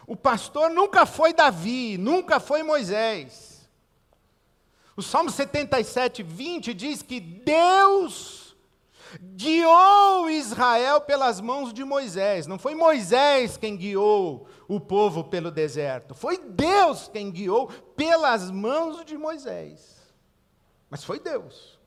O 0.06 0.15
pastor 0.15 0.70
nunca 0.70 1.06
foi 1.06 1.34
Davi, 1.34 1.98
nunca 1.98 2.39
foi 2.39 2.63
Moisés. 2.63 3.70
O 4.98 5.02
Salmo 5.02 5.30
77, 5.30 6.24
20 6.24 6.74
diz 6.74 7.02
que 7.02 7.20
Deus 7.20 8.56
guiou 9.36 10.30
Israel 10.30 11.02
pelas 11.02 11.39
mãos 11.39 11.74
de 11.74 11.84
Moisés. 11.84 12.48
Não 12.48 12.60
foi 12.60 12.76
Moisés 12.76 13.56
quem 13.56 13.78
guiou 13.78 14.48
o 14.68 14.80
povo 14.80 15.24
pelo 15.24 15.50
deserto, 15.50 16.13
foi 16.13 16.38
Deus 16.38 17.08
quem 17.08 17.32
guiou 17.32 17.68
pelas 17.96 18.52
mãos 18.52 19.04
de 19.04 19.18
Moisés. 19.18 19.98
Mas 20.89 21.04
foi 21.04 21.20
Deus. 21.20 21.79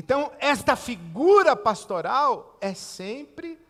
Então, 0.00 0.32
esta 0.38 0.76
figura 0.76 1.54
pastoral 1.54 2.56
é 2.58 2.72
sempre 2.72 3.60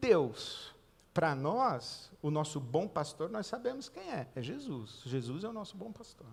Deus. 0.00 0.74
Para 1.14 1.32
nós, 1.32 2.10
o 2.20 2.28
nosso 2.28 2.58
bom 2.58 2.88
pastor, 2.88 3.30
nós 3.30 3.46
sabemos 3.46 3.88
quem 3.88 4.02
é: 4.10 4.26
é 4.34 4.42
Jesus. 4.42 5.00
Jesus 5.06 5.44
é 5.44 5.48
o 5.48 5.52
nosso 5.52 5.76
bom 5.76 5.92
pastor. 5.92 6.26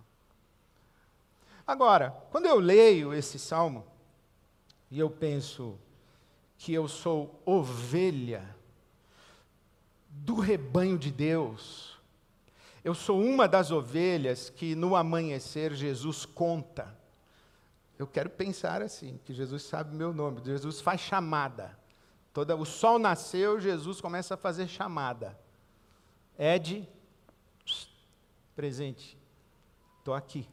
Agora, 1.68 2.20
quando 2.32 2.48
eu 2.48 2.58
leio 2.60 3.14
esse 3.14 3.38
salmo, 3.38 3.86
e 4.90 4.98
eu 4.98 5.12
penso 5.12 5.78
que 6.58 6.74
eu 6.74 6.88
sou 6.88 7.40
ovelha 7.46 8.56
do 10.10 10.34
rebanho 10.40 10.98
de 10.98 11.12
Deus, 11.12 12.00
eu 12.84 12.96
sou 12.96 13.22
uma 13.22 13.48
das 13.48 13.70
ovelhas 13.70 14.50
que 14.50 14.74
no 14.74 14.96
amanhecer 14.96 15.76
Jesus 15.76 16.26
conta 16.26 17.05
eu 17.98 18.06
quero 18.06 18.30
pensar 18.30 18.82
assim, 18.82 19.20
que 19.24 19.34
Jesus 19.34 19.64
sabe 19.64 19.96
meu 19.96 20.14
nome, 20.14 20.42
Jesus 20.44 20.82
faz 20.82 21.00
chamada. 21.00 21.78
Toda, 22.34 22.56
o 22.56 22.66
sol 22.66 23.00
nasceu, 23.00 23.60
Jesus 23.60 24.02
começa 24.02 24.34
a 24.34 24.38
fazer 24.38 24.68
chamada. 24.68 25.40
Ed, 26.38 26.88
presente, 28.56 29.18
estou 30.00 30.14
aqui. 30.14 30.48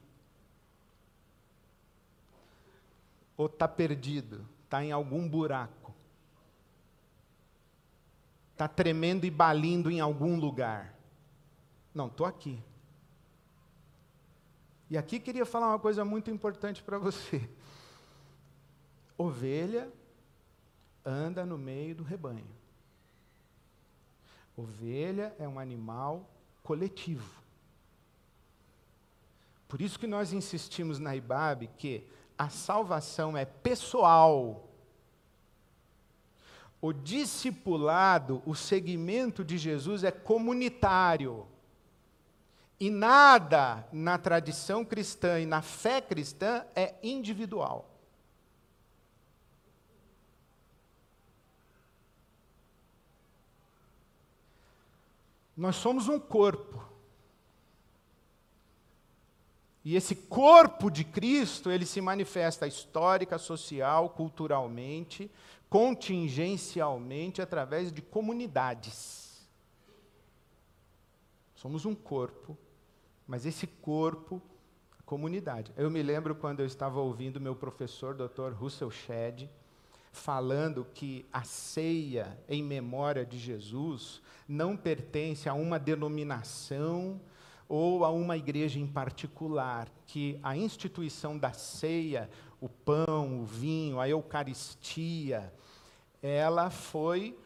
Ou 3.36 3.46
está 3.46 3.66
perdido, 3.66 4.46
está 4.64 4.84
em 4.84 4.92
algum 4.92 5.28
buraco. 5.28 5.92
Está 8.52 8.68
tremendo 8.68 9.24
e 9.24 9.30
balindo 9.30 9.90
em 9.90 9.98
algum 9.98 10.38
lugar. 10.38 10.94
Não, 11.92 12.06
estou 12.06 12.24
aqui. 12.24 12.62
E 14.92 14.98
aqui 14.98 15.18
queria 15.18 15.46
falar 15.46 15.68
uma 15.68 15.78
coisa 15.78 16.04
muito 16.04 16.30
importante 16.30 16.82
para 16.82 16.98
você. 16.98 17.48
Ovelha 19.16 19.90
anda 21.02 21.46
no 21.46 21.56
meio 21.56 21.94
do 21.94 22.02
rebanho. 22.02 22.54
Ovelha 24.54 25.34
é 25.38 25.48
um 25.48 25.58
animal 25.58 26.28
coletivo. 26.62 27.42
Por 29.66 29.80
isso 29.80 29.98
que 29.98 30.06
nós 30.06 30.34
insistimos 30.34 30.98
na 30.98 31.16
IBAB 31.16 31.70
que 31.78 32.06
a 32.36 32.50
salvação 32.50 33.34
é 33.34 33.46
pessoal. 33.46 34.68
O 36.82 36.92
discipulado, 36.92 38.42
o 38.44 38.54
segmento 38.54 39.42
de 39.42 39.56
Jesus 39.56 40.04
é 40.04 40.10
comunitário. 40.10 41.46
E 42.78 42.90
nada 42.90 43.86
na 43.92 44.18
tradição 44.18 44.84
cristã 44.84 45.38
e 45.40 45.46
na 45.46 45.62
fé 45.62 46.00
cristã 46.00 46.64
é 46.74 46.94
individual. 47.02 47.88
Nós 55.56 55.76
somos 55.76 56.08
um 56.08 56.18
corpo. 56.18 56.82
E 59.84 59.96
esse 59.96 60.14
corpo 60.14 60.90
de 60.90 61.04
Cristo, 61.04 61.70
ele 61.70 61.84
se 61.84 62.00
manifesta 62.00 62.66
histórica, 62.66 63.36
social, 63.38 64.10
culturalmente, 64.10 65.30
contingencialmente, 65.68 67.42
através 67.42 67.92
de 67.92 68.00
comunidades. 68.00 69.21
Somos 71.62 71.86
um 71.86 71.94
corpo 71.94 72.58
mas 73.26 73.46
esse 73.46 73.66
corpo, 73.66 74.42
comunidade. 75.06 75.72
Eu 75.76 75.90
me 75.90 76.02
lembro 76.02 76.34
quando 76.34 76.60
eu 76.60 76.66
estava 76.66 77.00
ouvindo 77.00 77.40
meu 77.40 77.54
professor, 77.54 78.14
Dr. 78.14 78.52
Russell 78.52 78.90
Shedd, 78.90 79.48
falando 80.12 80.86
que 80.92 81.24
a 81.32 81.42
ceia 81.42 82.38
em 82.48 82.62
memória 82.62 83.24
de 83.24 83.38
Jesus 83.38 84.20
não 84.46 84.76
pertence 84.76 85.48
a 85.48 85.54
uma 85.54 85.78
denominação 85.78 87.20
ou 87.68 88.04
a 88.04 88.10
uma 88.10 88.36
igreja 88.36 88.78
em 88.78 88.86
particular, 88.86 89.88
que 90.06 90.38
a 90.42 90.54
instituição 90.54 91.38
da 91.38 91.54
ceia, 91.54 92.28
o 92.60 92.68
pão, 92.68 93.40
o 93.40 93.46
vinho, 93.46 93.98
a 93.98 94.06
Eucaristia, 94.06 95.50
ela 96.20 96.68
foi 96.68 97.38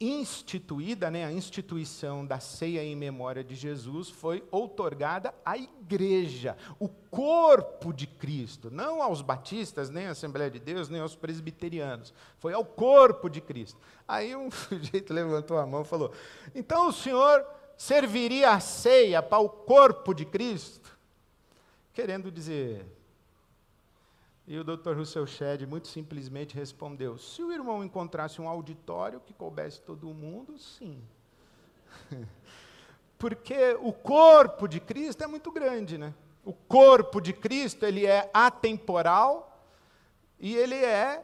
instituída, 0.00 1.10
né, 1.10 1.24
a 1.24 1.32
instituição 1.32 2.24
da 2.24 2.38
ceia 2.38 2.84
em 2.84 2.94
memória 2.94 3.42
de 3.42 3.54
Jesus 3.56 4.08
foi 4.08 4.44
outorgada 4.50 5.34
à 5.44 5.58
igreja, 5.58 6.56
o 6.78 6.88
corpo 6.88 7.92
de 7.92 8.06
Cristo, 8.06 8.70
não 8.70 9.02
aos 9.02 9.22
batistas, 9.22 9.90
nem 9.90 10.06
à 10.06 10.10
Assembleia 10.10 10.50
de 10.50 10.60
Deus, 10.60 10.88
nem 10.88 11.00
aos 11.00 11.16
presbiterianos, 11.16 12.14
foi 12.38 12.52
ao 12.52 12.64
corpo 12.64 13.28
de 13.28 13.40
Cristo. 13.40 13.80
Aí 14.06 14.36
um 14.36 14.50
sujeito 14.52 15.12
levantou 15.12 15.58
a 15.58 15.66
mão 15.66 15.82
e 15.82 15.86
falou: 15.86 16.12
então 16.54 16.88
o 16.88 16.92
senhor 16.92 17.44
serviria 17.76 18.50
a 18.50 18.60
ceia 18.60 19.20
para 19.20 19.38
o 19.38 19.48
corpo 19.48 20.14
de 20.14 20.24
Cristo? 20.24 20.96
Querendo 21.92 22.30
dizer, 22.30 22.86
e 24.48 24.58
o 24.58 24.64
Dr. 24.64 24.94
Russell 24.94 25.26
Shedd 25.26 25.66
muito 25.66 25.88
simplesmente 25.88 26.54
respondeu: 26.54 27.18
se 27.18 27.42
o 27.42 27.52
irmão 27.52 27.84
encontrasse 27.84 28.40
um 28.40 28.48
auditório 28.48 29.20
que 29.20 29.34
coubesse 29.34 29.78
todo 29.82 30.08
mundo, 30.14 30.58
sim. 30.58 31.02
Porque 33.18 33.76
o 33.80 33.92
corpo 33.92 34.66
de 34.66 34.80
Cristo 34.80 35.22
é 35.22 35.26
muito 35.26 35.52
grande, 35.52 35.98
né? 35.98 36.14
O 36.46 36.54
corpo 36.54 37.20
de 37.20 37.34
Cristo, 37.34 37.84
ele 37.84 38.06
é 38.06 38.30
atemporal 38.32 39.62
e 40.40 40.56
ele 40.56 40.76
é 40.76 41.22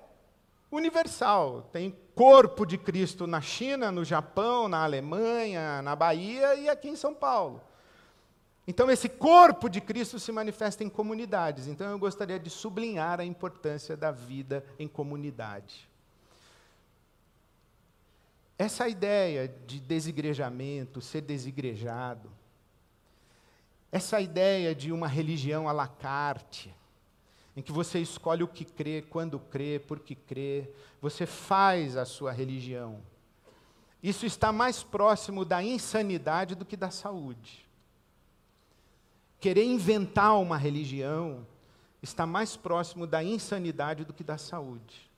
universal. 0.71 1.63
Tem 1.73 1.97
corpo 2.15 2.67
de 2.67 2.77
Cristo 2.77 3.27
na 3.27 3.41
China, 3.41 3.91
no 3.91 4.05
Japão, 4.05 4.69
na 4.69 4.85
Alemanha, 4.85 5.81
na 5.81 5.97
Bahia 5.97 6.57
e 6.57 6.69
aqui 6.69 6.91
em 6.91 6.97
São 6.97 7.15
Paulo. 7.15 7.63
Então, 8.67 8.91
esse 8.91 9.09
corpo 9.09 9.69
de 9.69 9.81
Cristo 9.81 10.19
se 10.19 10.33
manifesta 10.33 10.83
em 10.83 10.89
comunidades. 10.89 11.67
Então, 11.67 11.91
eu 11.91 11.99
gostaria 11.99 12.39
de 12.39 12.49
sublinhar 12.49 13.21
a 13.21 13.25
importância 13.25 13.97
da 13.97 14.11
vida 14.11 14.65
em 14.79 14.89
comunidade. 14.89 15.89
Essa 18.57 18.89
ideia 18.89 19.53
de 19.67 19.81
desigrejamento, 19.81 21.03
ser 21.03 21.21
desigrejado, 21.21 22.31
essa 23.93 24.21
ideia 24.21 24.75
de 24.75 24.91
uma 24.91 25.07
religião 25.07 25.69
à 25.69 25.73
la 25.73 25.87
carte, 25.87 26.75
em 27.57 27.61
que 27.61 27.71
você 27.71 27.99
escolhe 27.99 28.43
o 28.43 28.49
que 28.49 28.65
crê, 28.65 29.03
quando 29.03 29.39
crê, 29.39 29.79
por 29.79 30.01
que 30.01 30.15
crê, 30.15 30.71
você 31.03 31.27
faz 31.27 31.97
a 31.97 32.05
sua 32.05 32.33
religião. 32.33 33.03
Isso 34.03 34.25
está 34.25 34.51
mais 34.53 34.83
próximo 34.83 35.45
da 35.45 35.63
insanidade 35.63 36.55
do 36.55 36.65
que 36.65 36.77
da 36.77 36.91
saúde 36.91 37.64
querer 39.45 39.67
inventar 39.67 40.41
uma 40.41 40.57
religião 40.57 41.47
está 42.03 42.25
mais 42.25 42.57
próximo 42.57 43.07
da 43.07 43.23
insanidade 43.23 44.03
do 44.03 44.15
que 44.15 44.25
da 44.25 44.39
saúde. 44.39 45.11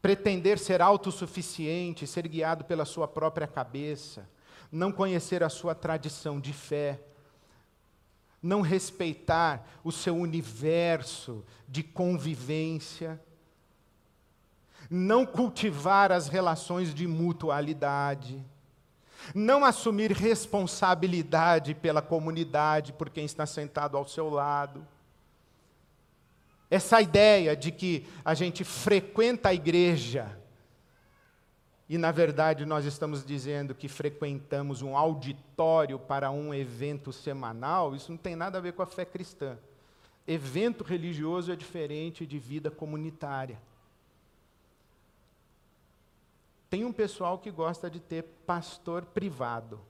pretender 0.00 0.58
ser 0.58 0.80
autossuficiente, 0.80 2.06
ser 2.06 2.26
guiado 2.26 2.64
pela 2.64 2.86
sua 2.86 3.06
própria 3.06 3.46
cabeça, 3.46 4.26
não 4.72 4.90
conhecer 4.90 5.42
a 5.42 5.50
sua 5.50 5.74
tradição 5.74 6.40
de 6.40 6.54
fé, 6.54 6.98
não 8.42 8.62
respeitar 8.62 9.68
o 9.84 9.92
seu 9.92 10.16
universo 10.16 11.44
de 11.68 11.82
convivência, 11.82 13.20
não 14.88 15.26
cultivar 15.26 16.10
as 16.10 16.28
relações 16.28 16.94
de 16.94 17.06
mutualidade, 17.06 18.42
não 19.34 19.64
assumir 19.64 20.12
responsabilidade 20.12 21.74
pela 21.74 22.02
comunidade, 22.02 22.92
por 22.92 23.10
quem 23.10 23.24
está 23.24 23.46
sentado 23.46 23.96
ao 23.96 24.06
seu 24.06 24.28
lado. 24.28 24.86
Essa 26.70 27.00
ideia 27.00 27.56
de 27.56 27.70
que 27.70 28.06
a 28.24 28.34
gente 28.34 28.64
frequenta 28.64 29.50
a 29.50 29.54
igreja 29.54 30.36
e, 31.88 31.96
na 31.96 32.10
verdade, 32.10 32.66
nós 32.66 32.84
estamos 32.84 33.24
dizendo 33.24 33.74
que 33.74 33.86
frequentamos 33.86 34.82
um 34.82 34.96
auditório 34.96 35.98
para 35.98 36.30
um 36.32 36.52
evento 36.52 37.12
semanal, 37.12 37.94
isso 37.94 38.10
não 38.10 38.18
tem 38.18 38.34
nada 38.34 38.58
a 38.58 38.60
ver 38.60 38.72
com 38.72 38.82
a 38.82 38.86
fé 38.86 39.04
cristã. 39.04 39.56
Evento 40.26 40.82
religioso 40.82 41.52
é 41.52 41.56
diferente 41.56 42.26
de 42.26 42.38
vida 42.40 42.68
comunitária. 42.70 43.60
Tem 46.68 46.84
um 46.84 46.92
pessoal 46.92 47.38
que 47.38 47.50
gosta 47.50 47.88
de 47.88 48.00
ter 48.00 48.22
pastor 48.44 49.04
privado. 49.06 49.80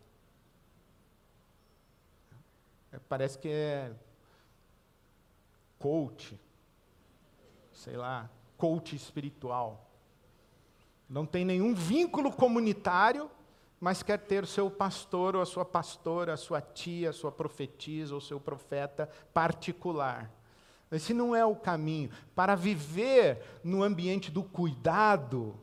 É, 2.92 2.98
parece 3.08 3.38
que 3.38 3.48
é 3.48 3.92
coach, 5.78 6.38
sei 7.72 7.96
lá, 7.96 8.28
coach 8.56 8.94
espiritual. 8.94 9.90
Não 11.08 11.24
tem 11.24 11.44
nenhum 11.44 11.74
vínculo 11.74 12.32
comunitário, 12.32 13.30
mas 13.80 14.02
quer 14.02 14.18
ter 14.18 14.42
o 14.42 14.46
seu 14.46 14.70
pastor 14.70 15.36
ou 15.36 15.42
a 15.42 15.46
sua 15.46 15.64
pastora, 15.64 16.34
a 16.34 16.36
sua 16.36 16.60
tia, 16.60 17.10
a 17.10 17.12
sua 17.12 17.30
profetisa 17.30 18.14
ou 18.14 18.20
seu 18.20 18.40
profeta 18.40 19.08
particular. 19.32 20.30
Esse 20.90 21.12
não 21.12 21.34
é 21.34 21.44
o 21.44 21.56
caminho. 21.56 22.10
Para 22.34 22.54
viver 22.54 23.42
no 23.62 23.82
ambiente 23.82 24.30
do 24.30 24.42
cuidado 24.42 25.58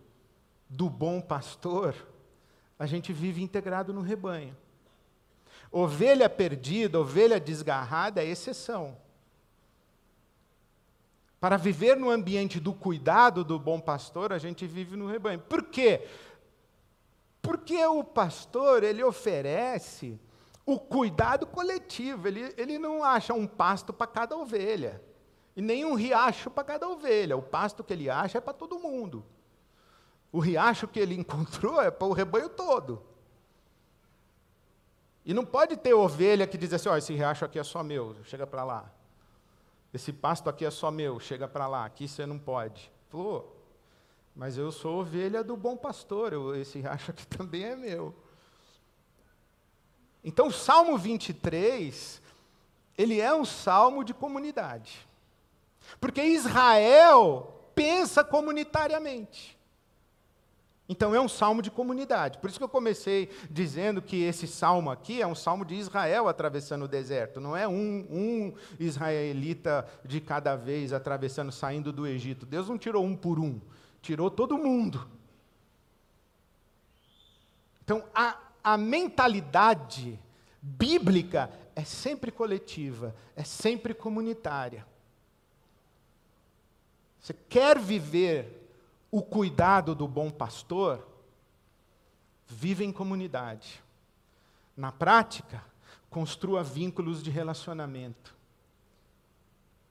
do 0.70 0.90
bom 0.90 1.22
pastor, 1.22 1.96
a 2.78 2.86
gente 2.86 3.14
vive 3.14 3.42
integrado 3.42 3.94
no 3.94 4.02
rebanho. 4.02 4.56
Ovelha 5.72 6.30
perdida, 6.30 7.00
ovelha 7.00 7.40
desgarrada 7.40 8.22
é 8.22 8.28
exceção. 8.28 8.98
Para 11.40 11.58
viver 11.58 11.98
no 11.98 12.10
ambiente 12.10 12.60
do 12.60 12.74
cuidado 12.74 13.44
do 13.44 13.60
bom 13.60 13.80
pastor, 13.80 14.32
a 14.32 14.38
gente 14.38 14.66
vive 14.66 14.96
no 14.96 15.08
rebanho. 15.08 15.40
Por 15.40 15.64
quê? 15.64 16.08
Porque 17.42 17.86
o 17.86 18.04
pastor, 18.04 18.84
ele 18.84 19.04
oferece 19.04 20.20
o 20.66 20.80
cuidado 20.80 21.46
coletivo, 21.46 22.28
ele, 22.28 22.54
ele 22.58 22.80
não 22.80 23.04
acha 23.04 23.34
um 23.34 23.46
pasto 23.46 23.92
para 23.92 24.08
cada 24.08 24.38
ovelha, 24.38 25.02
e 25.56 25.62
nem 25.62 25.84
um 25.84 25.94
riacho 25.94 26.50
para 26.50 26.64
cada 26.64 26.88
ovelha. 26.88 27.36
O 27.36 27.42
pasto 27.42 27.84
que 27.84 27.92
ele 27.92 28.10
acha 28.10 28.38
é 28.38 28.42
para 28.42 28.54
todo 28.54 28.80
mundo. 28.80 29.26
O 30.34 30.40
riacho 30.40 30.88
que 30.88 31.00
ele 31.00 31.14
encontrou 31.16 31.80
é 31.80 31.90
para 31.90 32.08
o 32.08 32.12
rebanho 32.12 32.50
todo. 32.50 33.02
E 35.24 35.34
não 35.34 35.46
pode 35.46 35.78
ter 35.78 35.94
ovelha 35.94 36.48
que 36.48 36.58
diz 36.58 36.74
assim: 36.74 36.90
oh, 36.90 36.98
esse 36.98 37.14
riacho 37.14 37.46
aqui 37.46 37.60
é 37.60 37.64
só 37.64 37.84
meu, 37.84 38.16
chega 38.26 38.46
para 38.46 38.64
lá. 38.64 38.92
Esse 39.94 40.12
pasto 40.12 40.50
aqui 40.50 40.66
é 40.66 40.72
só 40.72 40.90
meu, 40.90 41.20
chega 41.20 41.48
para 41.48 41.68
lá, 41.68 41.86
aqui 41.86 42.08
você 42.08 42.26
não 42.26 42.40
pode. 42.40 42.92
Falou, 43.10 43.56
mas 44.36 44.58
eu 44.58 44.72
sou 44.72 45.02
ovelha 45.02 45.44
do 45.44 45.56
bom 45.56 45.78
pastor, 45.78 46.34
eu, 46.34 46.56
esse 46.56 46.80
riacho 46.80 47.12
aqui 47.12 47.26
também 47.30 47.64
é 47.64 47.76
meu. 47.76 48.14
Então, 50.24 50.48
o 50.48 50.52
Salmo 50.52 50.98
23, 50.98 52.22
ele 52.98 53.20
é 53.20 53.34
um 53.36 53.46
salmo 53.46 54.04
de 54.04 54.14
comunidade. 54.14 55.08
Porque 56.00 56.24
Israel 56.24 57.70
pensa 57.76 58.24
comunitariamente. 58.24 59.58
Então 60.88 61.16
é 61.16 61.22
um 61.22 61.30
salmo 61.30 61.62
de 61.62 61.72
comunidade. 61.72 62.38
Por 62.40 62.50
isso 62.50 62.60
que 62.60 62.64
eu 62.64 62.70
comecei 62.70 63.30
dizendo 63.50 64.02
que 64.02 64.22
esse 64.22 64.46
salmo 64.48 64.92
aqui 64.92 65.22
é 65.22 65.28
um 65.28 65.36
salmo 65.36 65.64
de 65.64 65.76
Israel 65.76 66.28
atravessando 66.28 66.84
o 66.84 66.88
deserto. 66.88 67.40
Não 67.40 67.56
é 67.56 67.68
um, 67.68 68.06
um 68.10 68.54
israelita 68.80 69.88
de 70.04 70.20
cada 70.20 70.56
vez 70.56 70.92
atravessando, 70.92 71.52
saindo 71.52 71.94
do 71.94 72.06
Egito. 72.06 72.46
Deus 72.46 72.68
não 72.68 72.78
tirou 72.78 73.06
um 73.06 73.16
por 73.16 73.40
um, 73.40 73.62
tirou 74.02 74.30
todo 74.30 74.58
mundo. 74.58 75.08
Então 77.84 78.04
a, 78.14 78.38
a 78.62 78.78
mentalidade 78.78 80.20
bíblica 80.62 81.50
é 81.76 81.84
sempre 81.86 82.30
coletiva, 82.30 83.16
é 83.36 83.44
sempre 83.44 83.94
comunitária. 83.94 84.86
Você 87.20 87.34
quer 87.48 87.80
viver 87.80 88.63
o 89.14 89.22
cuidado 89.22 89.94
do 89.94 90.08
bom 90.08 90.32
pastor, 90.32 91.08
vive 92.48 92.84
em 92.84 92.92
comunidade. 92.92 93.80
Na 94.76 94.92
prática, 94.92 95.64
construa 96.10 96.64
vínculos 96.64 97.22
de 97.22 97.30
relacionamento. 97.30 98.36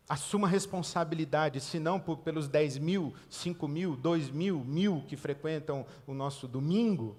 Assuma 0.09 0.49
responsabilidade, 0.49 1.61
se 1.61 1.79
não 1.79 2.01
por, 2.01 2.17
pelos 2.17 2.49
10 2.49 2.79
mil, 2.79 3.15
5 3.31 3.69
mil, 3.69 3.95
2 3.95 4.29
mil, 4.31 4.59
mil 4.59 5.05
que 5.07 5.17
frequentam 5.17 5.87
o 6.05 6.13
nosso 6.13 6.49
domingo, 6.49 7.17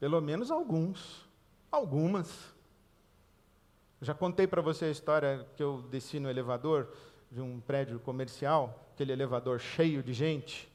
pelo 0.00 0.20
menos 0.20 0.50
alguns, 0.50 1.24
algumas. 1.70 2.52
já 4.00 4.12
contei 4.12 4.48
para 4.48 4.60
você 4.60 4.86
a 4.86 4.90
história 4.90 5.46
que 5.56 5.62
eu 5.62 5.82
desci 5.82 6.18
no 6.18 6.28
elevador 6.28 6.92
de 7.32 7.40
um 7.40 7.60
prédio 7.60 7.98
comercial 7.98 8.78
aquele 8.92 9.12
elevador 9.12 9.58
cheio 9.58 10.02
de 10.02 10.12
gente. 10.12 10.70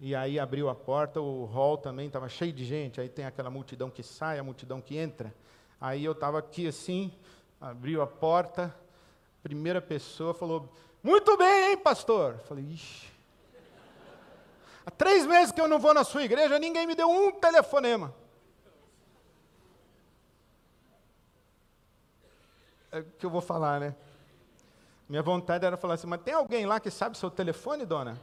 E 0.00 0.14
aí 0.14 0.38
abriu 0.38 0.70
a 0.70 0.74
porta, 0.74 1.20
o 1.20 1.44
hall 1.44 1.76
também 1.76 2.06
estava 2.06 2.28
cheio 2.28 2.52
de 2.52 2.64
gente. 2.64 2.98
Aí 2.98 3.08
tem 3.10 3.26
aquela 3.26 3.50
multidão 3.50 3.90
que 3.90 4.02
sai, 4.02 4.38
a 4.38 4.42
multidão 4.42 4.80
que 4.80 4.96
entra. 4.96 5.32
Aí 5.78 6.02
eu 6.02 6.12
estava 6.12 6.38
aqui 6.38 6.66
assim, 6.66 7.12
abriu 7.60 8.00
a 8.00 8.06
porta, 8.06 8.74
primeira 9.42 9.82
pessoa 9.82 10.32
falou: 10.32 10.72
Muito 11.02 11.36
bem, 11.36 11.72
hein, 11.72 11.76
pastor? 11.76 12.34
Eu 12.34 12.44
falei: 12.46 12.64
Ixi. 12.64 13.10
Há 14.86 14.90
três 14.90 15.26
meses 15.26 15.52
que 15.52 15.60
eu 15.60 15.68
não 15.68 15.78
vou 15.78 15.92
na 15.92 16.02
sua 16.02 16.24
igreja, 16.24 16.58
ninguém 16.58 16.86
me 16.86 16.94
deu 16.94 17.10
um 17.10 17.32
telefonema. 17.32 18.14
É 22.90 23.00
o 23.00 23.04
que 23.04 23.26
eu 23.26 23.30
vou 23.30 23.42
falar, 23.42 23.78
né? 23.78 23.94
Minha 25.10 25.24
vontade 25.24 25.66
era 25.66 25.76
falar 25.76 25.94
assim, 25.94 26.06
mas 26.06 26.22
tem 26.22 26.32
alguém 26.32 26.66
lá 26.66 26.78
que 26.78 26.88
sabe 26.88 27.18
seu 27.18 27.28
telefone, 27.28 27.84
dona? 27.84 28.16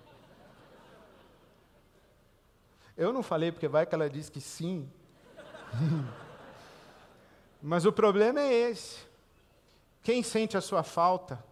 Eu 2.96 3.12
não 3.12 3.22
falei 3.22 3.52
porque 3.52 3.68
vai 3.68 3.86
que 3.86 3.94
ela 3.94 4.10
diz 4.10 4.30
que 4.30 4.40
sim. 4.40 4.90
mas 7.62 7.86
o 7.86 7.92
problema 7.92 8.40
é 8.40 8.54
esse. 8.54 9.06
Quem 10.02 10.24
sente 10.24 10.56
a 10.56 10.62
sua 10.62 10.82
falta? 10.82 11.44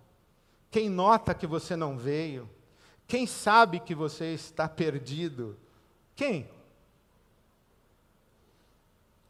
Quem 0.72 0.88
nota 0.90 1.34
que 1.34 1.46
você 1.46 1.76
não 1.76 1.98
veio? 1.98 2.50
Quem 3.06 3.28
sabe 3.28 3.82
que 3.82 3.94
você 3.94 4.34
está 4.34 4.70
perdido? 4.70 5.60
Quem? 6.16 6.50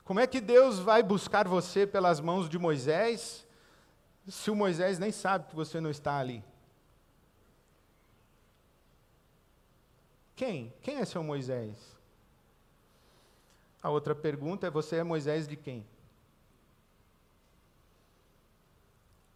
Como 0.04 0.20
é 0.20 0.28
que 0.28 0.40
Deus 0.40 0.78
vai 0.78 1.02
buscar 1.02 1.48
você 1.48 1.88
pelas 1.88 2.20
mãos 2.20 2.48
de 2.48 2.60
Moisés 2.60 3.45
se 4.28 4.50
o 4.50 4.56
Moisés 4.56 4.98
nem 4.98 5.12
sabe 5.12 5.48
que 5.48 5.56
você 5.56 5.80
não 5.80 5.90
está 5.90 6.18
ali? 6.18 6.44
Quem? 10.36 10.74
Quem 10.82 10.98
é 10.98 11.06
seu 11.06 11.24
Moisés? 11.24 11.78
A 13.82 13.90
outra 13.90 14.16
pergunta 14.16 14.68
é: 14.68 14.70
você 14.70 14.98
é 14.98 15.04
Moisés 15.04 15.48
de 15.48 15.56
quem? 15.56 15.86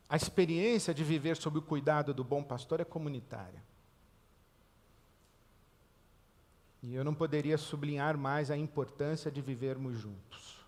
A 0.09 0.15
experiência 0.15 0.91
de 0.91 1.03
viver 1.03 1.37
sob 1.37 1.59
o 1.59 1.61
cuidado 1.61 2.13
do 2.13 2.23
bom 2.23 2.43
pastor 2.43 2.79
é 2.79 2.85
comunitária. 2.85 3.63
E 6.81 6.95
eu 6.95 7.03
não 7.03 7.13
poderia 7.13 7.57
sublinhar 7.57 8.17
mais 8.17 8.49
a 8.49 8.57
importância 8.57 9.29
de 9.29 9.39
vivermos 9.39 9.99
juntos. 9.99 10.65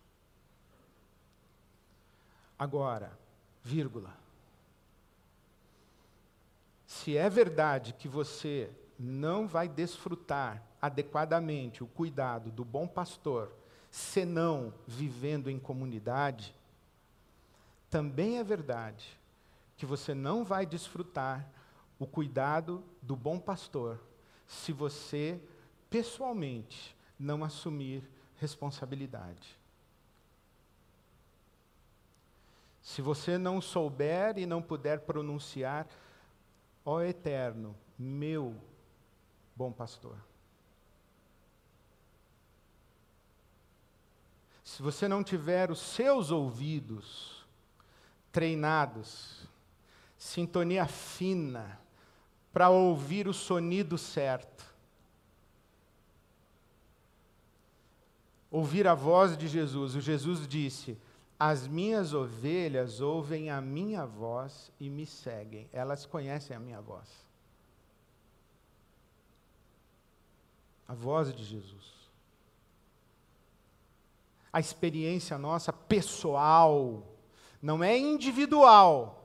Agora, 2.59 3.17
vírgula. 3.63 4.15
Se 6.85 7.15
é 7.15 7.29
verdade 7.29 7.93
que 7.93 8.07
você 8.07 8.69
não 8.99 9.47
vai 9.47 9.67
desfrutar 9.67 10.61
adequadamente 10.81 11.83
o 11.83 11.87
cuidado 11.87 12.51
do 12.51 12.65
bom 12.65 12.87
pastor, 12.87 13.51
senão 13.89 14.73
vivendo 14.87 15.49
em 15.49 15.59
comunidade, 15.59 16.55
também 17.89 18.39
é 18.39 18.43
verdade 18.43 19.19
que 19.77 19.85
você 19.85 20.13
não 20.13 20.43
vai 20.43 20.65
desfrutar 20.65 21.47
o 21.99 22.05
cuidado 22.05 22.83
do 23.01 23.15
bom 23.15 23.39
pastor, 23.39 23.99
se 24.47 24.71
você 24.71 25.39
pessoalmente 25.89 26.95
não 27.19 27.43
assumir 27.43 28.03
responsabilidade. 28.37 29.60
Se 32.81 33.01
você 33.01 33.37
não 33.37 33.61
souber 33.61 34.37
e 34.37 34.45
não 34.45 34.61
puder 34.61 35.01
pronunciar, 35.01 35.87
ó 36.83 37.01
Eterno, 37.01 37.75
meu 37.97 38.55
bom 39.55 39.71
pastor. 39.71 40.17
Se 44.63 44.81
você 44.81 45.07
não 45.07 45.23
tiver 45.23 45.69
os 45.69 45.79
seus 45.79 46.31
ouvidos 46.31 47.45
treinados, 48.31 49.45
sintonia 50.17 50.87
fina, 50.87 51.79
para 52.53 52.69
ouvir 52.69 53.27
o 53.27 53.33
sonido 53.33 53.97
certo, 53.97 54.65
ouvir 58.49 58.87
a 58.87 58.93
voz 58.93 59.37
de 59.37 59.47
Jesus. 59.47 59.95
O 59.95 60.01
Jesus 60.01 60.47
disse: 60.47 60.97
As 61.43 61.65
minhas 61.67 62.13
ovelhas 62.13 63.01
ouvem 63.01 63.49
a 63.49 63.59
minha 63.59 64.05
voz 64.05 64.71
e 64.79 64.91
me 64.91 65.07
seguem. 65.07 65.67
Elas 65.73 66.05
conhecem 66.05 66.55
a 66.55 66.59
minha 66.59 66.79
voz. 66.79 67.09
A 70.87 70.93
voz 70.93 71.33
de 71.33 71.43
Jesus. 71.43 72.11
A 74.53 74.59
experiência 74.59 75.35
nossa 75.35 75.73
pessoal, 75.73 77.07
não 77.59 77.83
é 77.83 77.97
individual 77.97 79.17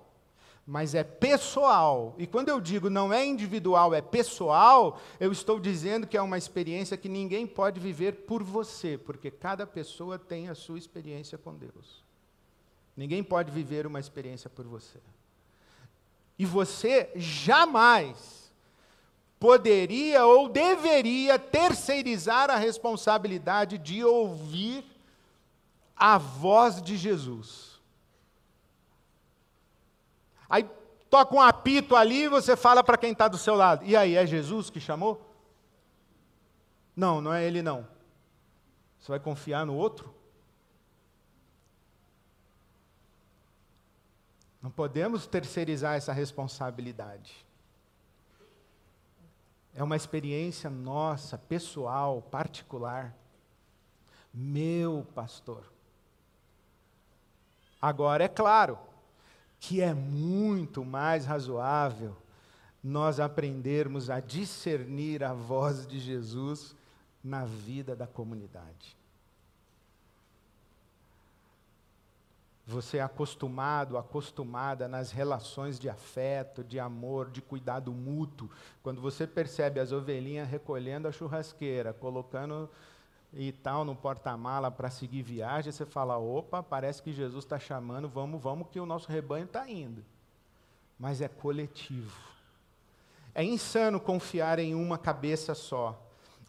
mas 0.68 0.96
é 0.96 1.04
pessoal. 1.04 2.16
E 2.18 2.26
quando 2.26 2.48
eu 2.48 2.60
digo 2.60 2.90
não 2.90 3.12
é 3.12 3.24
individual, 3.24 3.94
é 3.94 4.02
pessoal, 4.02 4.98
eu 5.20 5.30
estou 5.30 5.60
dizendo 5.60 6.08
que 6.08 6.16
é 6.16 6.20
uma 6.20 6.36
experiência 6.36 6.96
que 6.96 7.08
ninguém 7.08 7.46
pode 7.46 7.78
viver 7.78 8.24
por 8.24 8.42
você, 8.42 8.98
porque 8.98 9.30
cada 9.30 9.64
pessoa 9.64 10.18
tem 10.18 10.48
a 10.48 10.56
sua 10.56 10.76
experiência 10.76 11.38
com 11.38 11.54
Deus. 11.54 12.05
Ninguém 12.96 13.22
pode 13.22 13.50
viver 13.50 13.86
uma 13.86 14.00
experiência 14.00 14.48
por 14.48 14.66
você. 14.66 14.98
E 16.38 16.46
você 16.46 17.10
jamais 17.14 18.52
poderia 19.38 20.24
ou 20.24 20.48
deveria 20.48 21.38
terceirizar 21.38 22.50
a 22.50 22.56
responsabilidade 22.56 23.76
de 23.78 24.02
ouvir 24.02 24.84
a 25.94 26.16
voz 26.16 26.80
de 26.80 26.96
Jesus. 26.96 27.78
Aí 30.48 30.68
toca 31.10 31.34
um 31.34 31.40
apito 31.40 31.94
ali 31.94 32.24
e 32.24 32.28
você 32.28 32.56
fala 32.56 32.82
para 32.82 32.96
quem 32.96 33.12
está 33.12 33.28
do 33.28 33.38
seu 33.38 33.54
lado. 33.54 33.84
E 33.84 33.96
aí, 33.96 34.16
é 34.16 34.26
Jesus 34.26 34.70
que 34.70 34.80
chamou? 34.80 35.20
Não, 36.94 37.20
não 37.20 37.32
é 37.32 37.44
ele 37.44 37.62
não. 37.62 37.86
Você 38.98 39.12
vai 39.12 39.20
confiar 39.20 39.66
no 39.66 39.74
outro? 39.74 40.15
Não 44.66 44.72
podemos 44.72 45.28
terceirizar 45.28 45.94
essa 45.94 46.12
responsabilidade. 46.12 47.46
É 49.72 49.80
uma 49.80 49.94
experiência 49.94 50.68
nossa, 50.68 51.38
pessoal, 51.38 52.20
particular. 52.20 53.14
Meu 54.34 55.06
pastor. 55.14 55.62
Agora, 57.80 58.24
é 58.24 58.28
claro, 58.28 58.76
que 59.60 59.80
é 59.80 59.94
muito 59.94 60.84
mais 60.84 61.24
razoável 61.26 62.16
nós 62.82 63.20
aprendermos 63.20 64.10
a 64.10 64.18
discernir 64.18 65.22
a 65.22 65.32
voz 65.32 65.86
de 65.86 66.00
Jesus 66.00 66.74
na 67.22 67.44
vida 67.44 67.94
da 67.94 68.08
comunidade. 68.08 68.95
Você 72.66 72.98
é 72.98 73.02
acostumado, 73.02 73.96
acostumada 73.96 74.88
nas 74.88 75.12
relações 75.12 75.78
de 75.78 75.88
afeto, 75.88 76.64
de 76.64 76.80
amor, 76.80 77.30
de 77.30 77.40
cuidado 77.40 77.92
mútuo. 77.92 78.50
Quando 78.82 79.00
você 79.00 79.24
percebe 79.24 79.78
as 79.78 79.92
ovelhinhas 79.92 80.48
recolhendo 80.48 81.06
a 81.06 81.12
churrasqueira, 81.12 81.92
colocando 81.92 82.68
e 83.32 83.52
tal 83.52 83.84
no 83.84 83.94
porta-mala 83.94 84.68
para 84.68 84.90
seguir 84.90 85.22
viagem, 85.22 85.70
você 85.70 85.86
fala: 85.86 86.18
opa, 86.18 86.60
parece 86.60 87.00
que 87.00 87.12
Jesus 87.12 87.44
está 87.44 87.56
chamando, 87.56 88.08
vamos, 88.08 88.42
vamos, 88.42 88.66
que 88.68 88.80
o 88.80 88.86
nosso 88.86 89.08
rebanho 89.08 89.44
está 89.44 89.68
indo. 89.70 90.04
Mas 90.98 91.20
é 91.20 91.28
coletivo. 91.28 92.18
É 93.32 93.44
insano 93.44 94.00
confiar 94.00 94.58
em 94.58 94.74
uma 94.74 94.98
cabeça 94.98 95.54
só, 95.54 96.02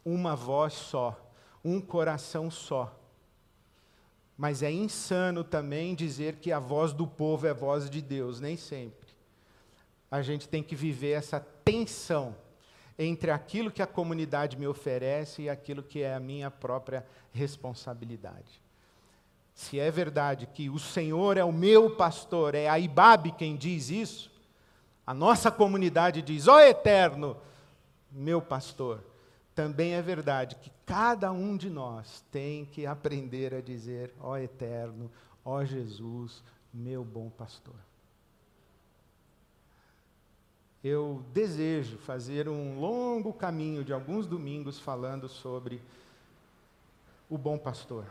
uma 0.03 0.35
voz 0.35 0.73
só, 0.73 1.15
um 1.63 1.79
coração 1.79 2.49
só. 2.49 2.96
Mas 4.37 4.61
é 4.61 4.71
insano 4.71 5.43
também 5.43 5.95
dizer 5.95 6.35
que 6.35 6.51
a 6.51 6.59
voz 6.59 6.93
do 6.93 7.07
povo 7.07 7.47
é 7.47 7.49
a 7.49 7.55
voz 7.55 7.89
de 7.89 8.01
Deus, 8.01 8.39
nem 8.39 8.55
sempre. 8.55 9.07
A 10.11 10.21
gente 10.21 10.47
tem 10.47 10.61
que 10.61 10.75
viver 10.75 11.11
essa 11.11 11.39
tensão 11.39 12.35
entre 12.99 13.31
aquilo 13.31 13.71
que 13.71 13.81
a 13.81 13.87
comunidade 13.87 14.57
me 14.57 14.67
oferece 14.67 15.43
e 15.43 15.49
aquilo 15.49 15.83
que 15.83 16.01
é 16.01 16.13
a 16.13 16.19
minha 16.19 16.49
própria 16.51 17.05
responsabilidade. 17.31 18.61
Se 19.53 19.79
é 19.79 19.89
verdade 19.89 20.45
que 20.45 20.69
o 20.69 20.77
Senhor 20.77 21.35
é 21.35 21.43
o 21.43 21.51
meu 21.51 21.95
pastor, 21.95 22.53
é 22.53 22.69
a 22.69 22.79
Ibabe 22.79 23.31
quem 23.31 23.55
diz 23.55 23.89
isso, 23.89 24.31
a 25.05 25.13
nossa 25.13 25.49
comunidade 25.49 26.21
diz: 26.21 26.47
Ó 26.47 26.57
oh, 26.57 26.59
Eterno, 26.59 27.37
meu 28.11 28.41
pastor. 28.41 29.03
Também 29.57 29.93
é 29.93 30.01
verdade 30.01 30.55
que 30.55 30.71
cada 30.85 31.31
um 31.31 31.57
de 31.57 31.69
nós 31.69 32.23
tem 32.31 32.63
que 32.63 32.85
aprender 32.85 33.53
a 33.53 33.61
dizer: 33.61 34.13
Ó 34.21 34.31
oh, 34.31 34.37
Eterno, 34.37 35.11
ó 35.43 35.57
oh, 35.57 35.65
Jesus, 35.65 36.41
meu 36.71 37.03
bom 37.03 37.29
pastor 37.29 37.75
eu 40.87 41.23
desejo 41.33 41.97
fazer 41.97 42.47
um 42.47 42.79
longo 42.79 43.33
caminho 43.33 43.83
de 43.83 43.91
alguns 43.91 44.25
domingos 44.25 44.79
falando 44.79 45.27
sobre 45.27 45.81
o 47.29 47.37
bom 47.37 47.57
pastor. 47.57 48.05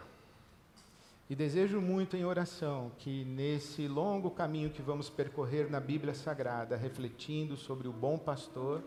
E 1.29 1.35
desejo 1.35 1.81
muito 1.81 2.17
em 2.17 2.25
oração 2.25 2.93
que 2.99 3.25
nesse 3.25 3.89
longo 3.89 4.31
caminho 4.31 4.71
que 4.71 4.83
vamos 4.83 5.09
percorrer 5.09 5.71
na 5.71 5.81
Bíblia 5.81 6.15
Sagrada, 6.15 6.77
refletindo 6.77 7.57
sobre 7.57 7.89
o 7.89 7.93
bom 7.93 8.17
pastor, 8.19 8.83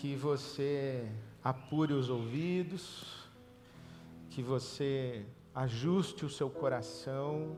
que 0.00 0.14
você 0.14 1.08
apure 1.42 1.92
os 1.92 2.08
ouvidos, 2.08 3.28
que 4.30 4.42
você 4.42 5.26
ajuste 5.54 6.24
o 6.24 6.30
seu 6.30 6.48
coração 6.48 7.56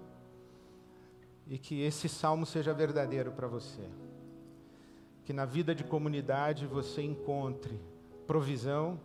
e 1.47 1.59
que 1.59 1.83
esse 1.83 2.09
salmo 2.09 2.47
seja 2.47 2.73
verdadeiro 2.73 3.31
para 3.33 3.47
você 3.47 3.89
que 5.27 5.33
na 5.33 5.45
vida 5.45 5.75
de 5.75 5.83
comunidade 5.83 6.67
você 6.69 7.03
encontre 7.03 7.81
provisão, 8.29 9.01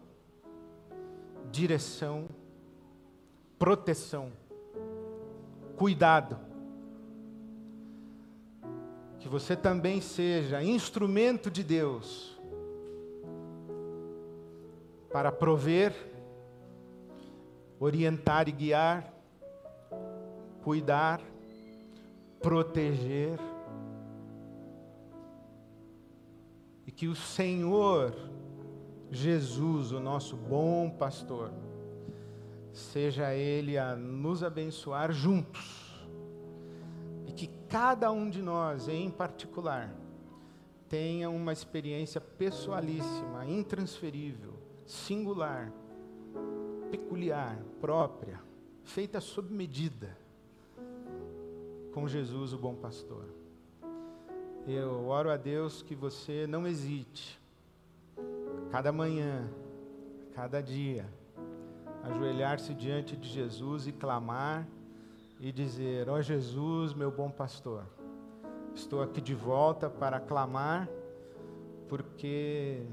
direção, 1.52 2.30
proteção, 3.58 4.32
cuidado. 5.76 6.38
Que 9.20 9.28
você 9.28 9.56
também 9.56 10.00
seja 10.00 10.64
instrumento 10.64 11.50
de 11.50 11.64
Deus 11.64 12.40
para 15.12 15.32
prover, 15.32 15.94
orientar 17.80 18.48
e 18.48 18.52
guiar, 18.52 19.14
cuidar, 20.64 21.22
proteger. 22.40 23.40
E 26.86 26.92
que 26.92 27.08
o 27.08 27.16
Senhor 27.16 28.16
Jesus, 29.12 29.92
o 29.92 30.00
nosso 30.00 30.38
bom 30.38 30.90
pastor, 30.90 31.52
seja 32.72 33.34
Ele 33.34 33.78
a 33.78 33.96
nos 33.96 34.44
abençoar 34.44 35.12
juntos. 35.12 36.08
E 37.28 37.34
que 37.34 37.48
cada 37.68 38.12
um 38.12 38.30
de 38.30 38.42
nós, 38.42 38.88
em 38.88 39.10
particular, 39.10 39.94
tenha 40.88 41.30
uma 41.30 41.52
experiência 41.52 42.22
pessoalíssima, 42.22 43.46
intransferível, 43.46 44.54
singular, 44.92 45.72
peculiar, 46.92 47.58
própria, 47.80 48.42
feita 48.84 49.22
sob 49.22 49.54
medida 49.54 50.18
com 51.94 52.08
Jesus, 52.10 52.52
o 52.52 52.58
bom 52.58 52.76
pastor. 52.76 53.24
Eu 54.68 55.08
oro 55.08 55.32
a 55.32 55.38
Deus 55.38 55.82
que 55.82 55.96
você 55.96 56.46
não 56.46 56.68
hesite, 56.68 57.40
cada 58.70 58.92
manhã, 58.92 59.50
cada 60.34 60.62
dia, 60.62 61.06
ajoelhar-se 62.04 62.74
diante 62.74 63.16
de 63.16 63.30
Jesus 63.30 63.88
e 63.88 63.94
clamar 63.94 64.68
e 65.40 65.54
dizer: 65.54 66.10
Ó 66.10 66.16
oh 66.16 66.22
Jesus, 66.22 66.94
meu 66.94 67.10
bom 67.10 67.32
pastor, 67.32 67.86
estou 68.76 69.02
aqui 69.02 69.22
de 69.22 69.34
volta 69.34 69.90
para 69.90 70.20
clamar, 70.20 70.90
porque 71.88 72.86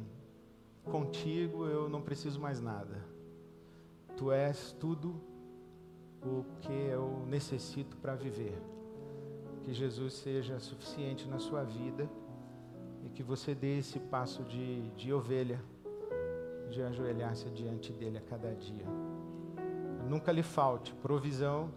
contigo 0.89 1.67
eu 1.67 1.89
não 1.89 2.03
preciso 2.03 2.41
mais 2.41 2.61
nada. 2.61 3.05
Tu 4.17 4.33
és 4.33 4.73
tudo 4.73 5.21
o 6.23 6.45
que 6.61 6.73
eu 6.73 7.25
necessito 7.27 7.97
para 7.97 8.15
viver. 8.15 8.61
Que 9.63 9.73
Jesus 9.73 10.15
seja 10.15 10.59
suficiente 10.59 11.29
na 11.29 11.39
sua 11.39 11.63
vida 11.63 12.09
e 13.05 13.09
que 13.09 13.23
você 13.23 13.55
dê 13.55 13.79
esse 13.79 14.01
passo 14.01 14.43
de, 14.43 14.89
de 14.91 15.13
ovelha, 15.13 15.63
de 16.71 16.83
ajoelhar-se 16.83 17.49
diante 17.51 17.93
dele 17.93 18.19
a 18.19 18.23
cada 18.23 18.55
dia. 18.55 18.87
Nunca 20.09 20.33
lhe 20.33 20.43
falte 20.43 20.93
provisão, 20.95 21.71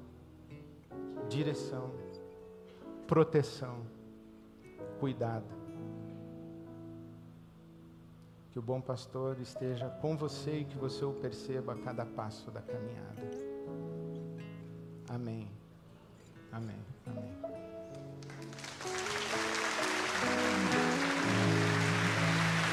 direção, 1.29 1.91
proteção, 3.05 3.85
cuidado. 4.99 5.60
Que 8.51 8.59
o 8.59 8.61
bom 8.61 8.81
pastor 8.81 9.39
esteja 9.39 9.89
com 10.01 10.17
você 10.17 10.59
e 10.59 10.65
que 10.65 10.77
você 10.77 11.05
o 11.05 11.13
perceba 11.13 11.73
a 11.73 11.77
cada 11.77 12.05
passo 12.05 12.51
da 12.51 12.61
caminhada. 12.61 13.21
Amém. 15.09 15.49
Amém. 16.51 16.79
Amém. 17.05 17.60